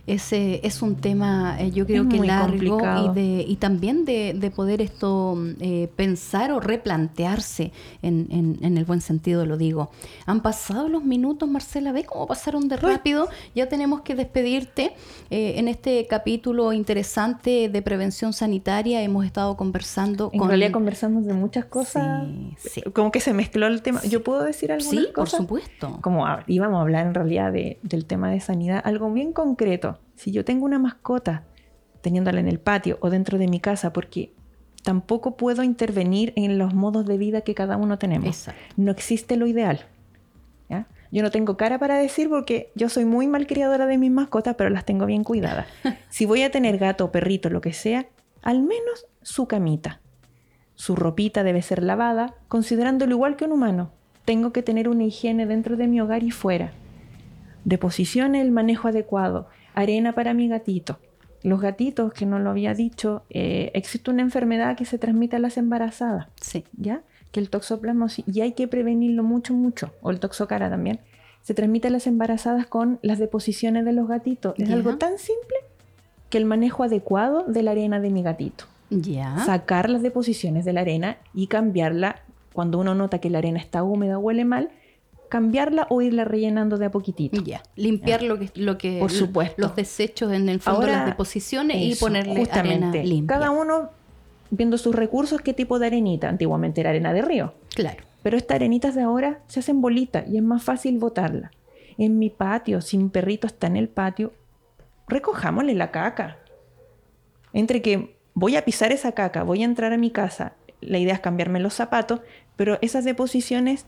ese 0.07 0.61
es 0.65 0.81
un 0.81 0.95
tema, 0.95 1.57
eh, 1.59 1.69
yo 1.71 1.85
creo 1.85 2.07
que 2.07 2.17
largo 2.19 2.79
y, 2.79 3.13
de, 3.13 3.45
y 3.45 3.57
también 3.57 4.05
de, 4.05 4.51
poder 4.55 4.81
esto 4.81 5.37
eh, 5.59 5.89
pensar 5.97 6.53
o 6.53 6.61
replantearse 6.61 7.73
en, 8.01 8.57
en, 8.61 8.77
el 8.77 8.85
buen 8.85 9.01
sentido, 9.01 9.45
lo 9.45 9.57
digo. 9.57 9.91
Han 10.25 10.41
pasado 10.41 10.87
los 10.87 11.03
minutos, 11.03 11.49
Marcela, 11.49 11.91
ve 11.91 12.05
cómo 12.05 12.25
pasaron 12.25 12.69
de 12.69 12.77
rápido. 12.77 13.27
Ya 13.53 13.67
tenemos 13.67 14.01
que 14.01 14.15
despedirte. 14.15 14.93
Eh, 15.29 15.55
en 15.57 15.67
este 15.67 16.07
capítulo 16.07 16.71
interesante 16.71 17.67
de 17.67 17.81
prevención 17.81 18.31
sanitaria 18.31 19.01
hemos 19.01 19.25
estado 19.25 19.57
conversando 19.57 20.29
en 20.31 20.47
realidad 20.47 20.71
conversamos 20.71 21.25
de 21.25 21.33
muchas 21.33 21.65
cosas. 21.65 22.25
Sí, 22.57 22.81
Como 22.93 23.11
que 23.11 23.19
se 23.19 23.33
mezcló 23.33 23.67
el 23.67 23.81
tema. 23.81 24.01
¿Yo 24.03 24.23
puedo 24.23 24.43
decir 24.43 24.71
algo? 24.71 24.89
Sí, 24.89 25.07
por 25.13 25.29
supuesto. 25.29 25.99
Como 26.01 26.25
íbamos 26.47 26.77
a 26.77 26.81
hablar 26.81 27.07
en 27.07 27.13
realidad 27.13 27.51
del 27.51 28.05
tema 28.05 28.31
de 28.31 28.39
sanidad, 28.39 28.81
algo 28.85 29.11
bien 29.11 29.33
concreto 29.33 29.96
si 30.15 30.31
yo 30.31 30.45
tengo 30.45 30.65
una 30.65 30.79
mascota 30.79 31.43
teniéndola 32.01 32.39
en 32.39 32.47
el 32.47 32.59
patio 32.59 32.97
o 33.01 33.09
dentro 33.09 33.37
de 33.37 33.47
mi 33.47 33.59
casa, 33.59 33.93
porque 33.93 34.33
tampoco 34.83 35.37
puedo 35.37 35.63
intervenir 35.63 36.33
en 36.35 36.57
los 36.57 36.73
modos 36.73 37.05
de 37.05 37.17
vida 37.17 37.41
que 37.41 37.55
cada 37.55 37.77
uno 37.77 37.97
tenemos. 37.97 38.49
No 38.75 38.91
existe 38.91 39.35
lo 39.35 39.47
ideal. 39.47 39.85
Yo 41.11 41.23
no 41.23 41.31
tengo 41.31 41.57
cara 41.57 41.79
para 41.79 41.97
decir 41.97 42.29
porque 42.29 42.71
yo 42.75 42.89
soy 42.89 43.05
muy 43.05 43.27
mal 43.27 43.47
criadora 43.47 43.87
de 43.87 43.97
mis 43.97 44.11
mascotas, 44.11 44.55
pero 44.55 44.69
las 44.69 44.85
tengo 44.85 45.05
bien 45.05 45.23
cuidadas. 45.23 45.67
si 46.09 46.25
voy 46.25 46.43
a 46.43 46.51
tener 46.51 46.77
gato, 46.77 47.11
perrito, 47.11 47.49
lo 47.49 47.61
que 47.61 47.73
sea, 47.73 48.07
al 48.41 48.61
menos 48.61 49.07
su 49.21 49.47
camita. 49.47 50.01
Su 50.75 50.95
ropita 50.95 51.43
debe 51.43 51.61
ser 51.61 51.81
lavada, 51.81 52.35
considerándolo 52.47 53.15
igual 53.15 53.35
que 53.35 53.45
un 53.45 53.53
humano. 53.53 53.91
Tengo 54.25 54.51
que 54.51 54.63
tener 54.63 54.89
una 54.89 55.05
higiene 55.05 55.45
dentro 55.45 55.77
de 55.77 55.87
mi 55.87 56.01
hogar 56.01 56.23
y 56.23 56.31
fuera. 56.31 56.71
De 57.63 57.79
el 58.35 58.51
manejo 58.51 58.87
adecuado, 58.87 59.47
arena 59.77 60.13
para 60.13 60.33
mi 60.33 60.47
gatito. 60.47 60.99
Los 61.43 61.61
gatitos, 61.61 62.11
que 62.13 62.25
no 62.25 62.39
lo 62.39 62.49
había 62.49 62.73
dicho, 62.73 63.23
eh, 63.29 63.71
existe 63.73 64.09
una 64.09 64.23
enfermedad 64.23 64.75
que 64.75 64.85
se 64.85 64.97
transmite 64.97 65.35
a 65.35 65.39
las 65.39 65.57
embarazadas. 65.57 66.27
Sí. 66.41 66.65
¿Ya? 66.75 67.01
Que 67.31 67.39
el 67.39 67.49
toxoplasmosis, 67.49 68.25
y 68.27 68.41
hay 68.41 68.53
que 68.53 68.67
prevenirlo 68.67 69.23
mucho, 69.23 69.53
mucho, 69.53 69.91
o 70.01 70.09
el 70.09 70.19
toxocara 70.19 70.69
también, 70.69 70.99
se 71.43 71.53
transmite 71.53 71.89
a 71.89 71.91
las 71.91 72.07
embarazadas 72.07 72.65
con 72.65 72.99
las 73.03 73.19
deposiciones 73.19 73.85
de 73.85 73.93
los 73.93 74.07
gatitos. 74.07 74.55
Es 74.57 74.69
algo 74.71 74.97
tan 74.97 75.17
simple 75.19 75.57
que 76.29 76.37
el 76.37 76.45
manejo 76.45 76.83
adecuado 76.83 77.43
de 77.43 77.61
la 77.61 77.71
arena 77.71 77.99
de 77.99 78.09
mi 78.09 78.23
gatito. 78.23 78.65
Ya. 78.89 79.37
Sacar 79.45 79.89
las 79.89 80.01
deposiciones 80.01 80.65
de 80.65 80.73
la 80.73 80.81
arena 80.81 81.17
y 81.33 81.47
cambiarla 81.47 82.21
cuando 82.51 82.79
uno 82.79 82.95
nota 82.95 83.19
que 83.19 83.29
la 83.29 83.37
arena 83.37 83.59
está 83.59 83.83
húmeda 83.83 84.17
o 84.17 84.21
huele 84.21 84.43
mal, 84.43 84.69
cambiarla 85.29 85.87
o 85.89 86.01
irla 86.01 86.25
rellenando 86.25 86.77
de 86.77 86.85
a 86.85 86.91
poquitito. 86.91 87.41
Ya, 87.41 87.63
limpiar 87.75 88.23
lo 88.23 88.39
que, 88.39 88.51
lo 88.55 88.77
que 88.77 88.99
Por 88.99 89.11
supuesto. 89.11 89.61
los 89.61 89.75
desechos 89.75 90.31
en 90.31 90.49
el 90.49 90.59
fondo 90.59 90.81
de 90.81 90.91
las 90.91 91.05
deposiciones 91.05 91.77
y 91.77 91.95
ponerle 91.95 92.47
arena 92.51 92.91
limpia. 92.91 93.37
Cada 93.37 93.51
uno 93.51 93.89
viendo 94.49 94.77
sus 94.77 94.95
recursos, 94.95 95.41
qué 95.41 95.53
tipo 95.53 95.79
de 95.79 95.87
arenita. 95.87 96.29
Antiguamente 96.29 96.81
era 96.81 96.91
arena 96.91 97.13
de 97.13 97.21
río. 97.21 97.53
Claro. 97.75 98.03
Pero 98.23 98.37
estas 98.37 98.55
arenitas 98.55 98.95
de 98.95 99.01
ahora 99.01 99.41
se 99.47 99.59
hacen 99.59 99.81
bolitas 99.81 100.27
y 100.27 100.37
es 100.37 100.43
más 100.43 100.63
fácil 100.63 100.97
botarla. 100.97 101.51
En 101.97 102.19
mi 102.19 102.29
patio, 102.29 102.81
si 102.81 102.97
mi 102.97 103.09
perrito 103.09 103.47
está 103.47 103.67
en 103.67 103.77
el 103.77 103.89
patio, 103.89 104.33
recojámosle 105.07 105.73
la 105.73 105.91
caca. 105.91 106.37
Entre 107.53 107.81
que 107.81 108.17
voy 108.33 108.55
a 108.55 108.65
pisar 108.65 108.91
esa 108.91 109.13
caca, 109.13 109.43
voy 109.43 109.61
a 109.61 109.65
entrar 109.65 109.93
a 109.93 109.97
mi 109.97 110.11
casa, 110.11 110.53
la 110.81 110.99
idea 110.99 111.15
es 111.15 111.19
cambiarme 111.19 111.59
los 111.59 111.73
zapatos, 111.73 112.21
pero 112.55 112.77
esas 112.81 113.03
deposiciones 113.03 113.85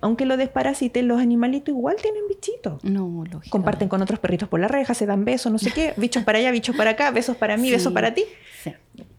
aunque 0.00 0.26
lo 0.26 0.36
desparasiten, 0.36 1.08
los 1.08 1.20
animalitos 1.20 1.68
igual 1.74 1.96
tienen 2.00 2.22
bichitos. 2.28 2.82
No, 2.84 3.24
lógico. 3.30 3.50
Comparten 3.50 3.88
con 3.88 4.02
otros 4.02 4.18
perritos 4.18 4.48
por 4.48 4.60
la 4.60 4.68
reja, 4.68 4.94
se 4.94 5.06
dan 5.06 5.24
besos, 5.24 5.50
no 5.50 5.58
sé 5.58 5.72
qué, 5.72 5.94
bichos 5.96 6.24
para 6.24 6.38
allá, 6.38 6.50
bichos 6.50 6.76
para 6.76 6.90
acá, 6.90 7.10
besos 7.10 7.36
para 7.36 7.56
mí, 7.56 7.70
besos 7.70 7.92
para 7.92 8.14
ti. 8.14 8.24
Sí. 8.62 8.74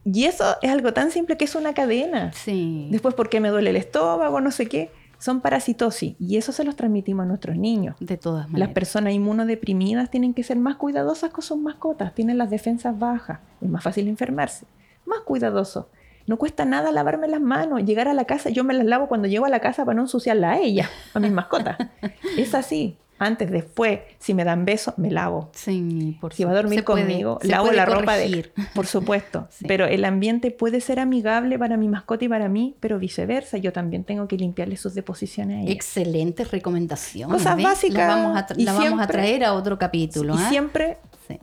Y 0.05 0.25
eso 0.25 0.55
es 0.61 0.71
algo 0.71 0.93
tan 0.93 1.11
simple 1.11 1.37
que 1.37 1.45
es 1.45 1.55
una 1.55 1.73
cadena. 1.73 2.31
Sí. 2.33 2.87
Después, 2.91 3.13
¿por 3.13 3.29
qué 3.29 3.39
me 3.39 3.49
duele 3.49 3.71
el 3.71 3.75
estómago? 3.75 4.41
No 4.41 4.51
sé 4.51 4.67
qué. 4.67 4.91
Son 5.19 5.41
parasitosis 5.41 6.15
y 6.17 6.37
eso 6.37 6.53
se 6.53 6.63
los 6.63 6.77
transmitimos 6.77 7.23
a 7.23 7.27
nuestros 7.27 7.57
niños. 7.57 7.97
De 7.99 8.15
todas 8.15 8.47
maneras. 8.47 8.69
Las 8.69 8.73
personas 8.73 9.13
inmunodeprimidas 9.13 10.09
tienen 10.09 10.33
que 10.33 10.43
ser 10.43 10.57
más 10.57 10.77
cuidadosas 10.77 11.31
con 11.31 11.43
sus 11.43 11.57
mascotas, 11.57 12.15
tienen 12.15 12.37
las 12.37 12.49
defensas 12.49 12.97
bajas, 12.97 13.39
es 13.61 13.69
más 13.69 13.83
fácil 13.83 14.07
enfermarse. 14.07 14.65
Más 15.05 15.19
cuidadosos. 15.21 15.87
No 16.29 16.37
cuesta 16.37 16.63
nada 16.63 16.91
lavarme 16.91 17.27
las 17.27 17.41
manos, 17.41 17.83
llegar 17.83 18.07
a 18.07 18.13
la 18.13 18.25
casa, 18.25 18.51
yo 18.51 18.63
me 18.63 18.75
las 18.75 18.85
lavo 18.85 19.07
cuando 19.07 19.27
llego 19.27 19.47
a 19.47 19.49
la 19.49 19.61
casa 19.61 19.83
para 19.83 19.95
no 19.95 20.03
ensuciarla 20.03 20.51
a 20.51 20.59
ella, 20.59 20.87
a 21.15 21.19
mis 21.19 21.31
mascotas. 21.31 21.75
es 22.37 22.53
así. 22.53 22.99
Antes, 23.19 23.51
después, 23.51 23.99
si 24.17 24.33
me 24.33 24.43
dan 24.45 24.65
besos, 24.65 24.97
me 24.97 25.11
lavo. 25.11 25.51
Sí, 25.53 26.17
por 26.21 26.33
si 26.33 26.45
va 26.45 26.51
a 26.51 26.55
dormir 26.55 26.83
conmigo, 26.83 27.37
lavo 27.43 27.71
la 27.71 27.85
ropa 27.85 28.15
de. 28.15 28.49
Por 28.73 28.85
supuesto. 28.85 29.49
Pero 29.67 29.85
el 29.85 30.05
ambiente 30.05 30.51
puede 30.51 30.79
ser 30.79 30.99
amigable 30.99 31.59
para 31.59 31.75
mi 31.75 31.89
mascota 31.89 32.25
y 32.25 32.29
para 32.29 32.47
mí, 32.47 32.75
pero 32.79 32.97
viceversa. 32.99 33.57
Yo 33.57 33.73
también 33.73 34.03
tengo 34.03 34.27
que 34.27 34.37
limpiarle 34.37 34.77
sus 34.77 34.93
deposiciones 34.93 35.57
a 35.57 35.61
ella. 35.61 35.71
Excelentes 35.71 36.51
recomendaciones. 36.51 37.37
Cosas 37.37 37.61
básicas. 37.61 37.97
La 37.97 38.07
vamos 38.07 38.37
a, 38.37 38.47
la 38.55 38.73
vamos 38.73 39.01
a 39.01 39.07
traer 39.07 39.43
a 39.43 39.53
otro 39.53 39.77
capítulo. 39.77 40.35
Y 40.35 40.37
¿ah? 40.37 40.49
siempre 40.49 40.97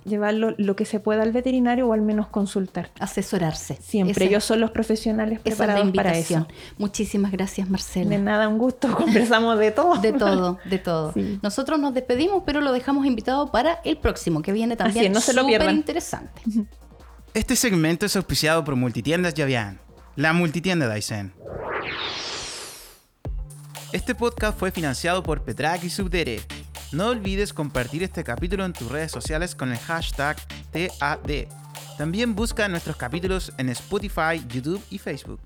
Llevarlo 0.05 0.55
lo 0.59 0.75
que 0.75 0.85
se 0.85 0.99
pueda 0.99 1.23
al 1.23 1.33
veterinario 1.33 1.87
o 1.89 1.93
al 1.93 2.03
menos 2.03 2.27
consultar. 2.27 2.91
Asesorarse. 2.99 3.79
Siempre. 3.81 4.25
Ellos 4.25 4.45
son 4.45 4.61
los 4.61 4.73
profesionales 4.73 5.39
preparados 5.41 5.91
para 5.93 6.17
eso. 6.17 6.47
Muchísimas 6.79 7.31
gracias, 7.31 7.69
Marcela. 7.71 8.11
De 8.11 8.19
nada, 8.19 8.49
un 8.49 8.59
gusto. 8.59 8.93
Conversamos 8.97 9.59
de 9.59 9.71
todo. 9.71 9.97
De 10.01 10.13
todo, 10.13 10.59
de 10.65 10.79
todo. 10.79 11.15
Nosotros 11.43 11.66
nos 11.77 11.93
despedimos, 11.93 12.45
pero 12.47 12.61
lo 12.61 12.73
dejamos 12.73 13.05
invitado 13.07 13.51
para 13.51 13.81
el 13.85 13.99
próximo, 13.99 14.43
que 14.43 14.53
viene 14.53 14.77
también 14.77 15.13
no 15.13 15.21
se 15.21 15.33
lo 15.33 15.49
interesante. 15.71 16.43
Este 17.35 17.57
segmento 17.57 18.07
es 18.07 18.17
auspiciado 18.17 18.65
por 18.65 18.77
Multitiendas 18.77 19.35
Yavian, 19.35 19.81
la 20.15 20.33
multitienda 20.33 20.89
Dyson. 20.89 21.35
Este 23.93 24.15
podcast 24.15 24.59
fue 24.59 24.71
financiado 24.71 25.23
por 25.23 25.43
Petrac 25.43 25.85
y 25.85 25.91
Subdere 25.91 26.41
no 26.93 27.09
olvides 27.09 27.53
compartir 27.53 28.05
este 28.05 28.23
capítulo 28.23 28.65
en 28.65 28.73
tus 28.73 28.91
redes 28.91 29.11
sociales 29.11 29.55
con 29.55 29.73
el 29.73 29.79
hashtag 29.79 30.37
TAD. 30.71 31.49
También 31.99 32.35
busca 32.35 32.69
nuestros 32.69 32.97
capítulos 32.97 33.53
en 33.59 33.71
Spotify, 33.71 34.43
YouTube 34.49 34.83
y 34.91 34.99
Facebook. 34.99 35.41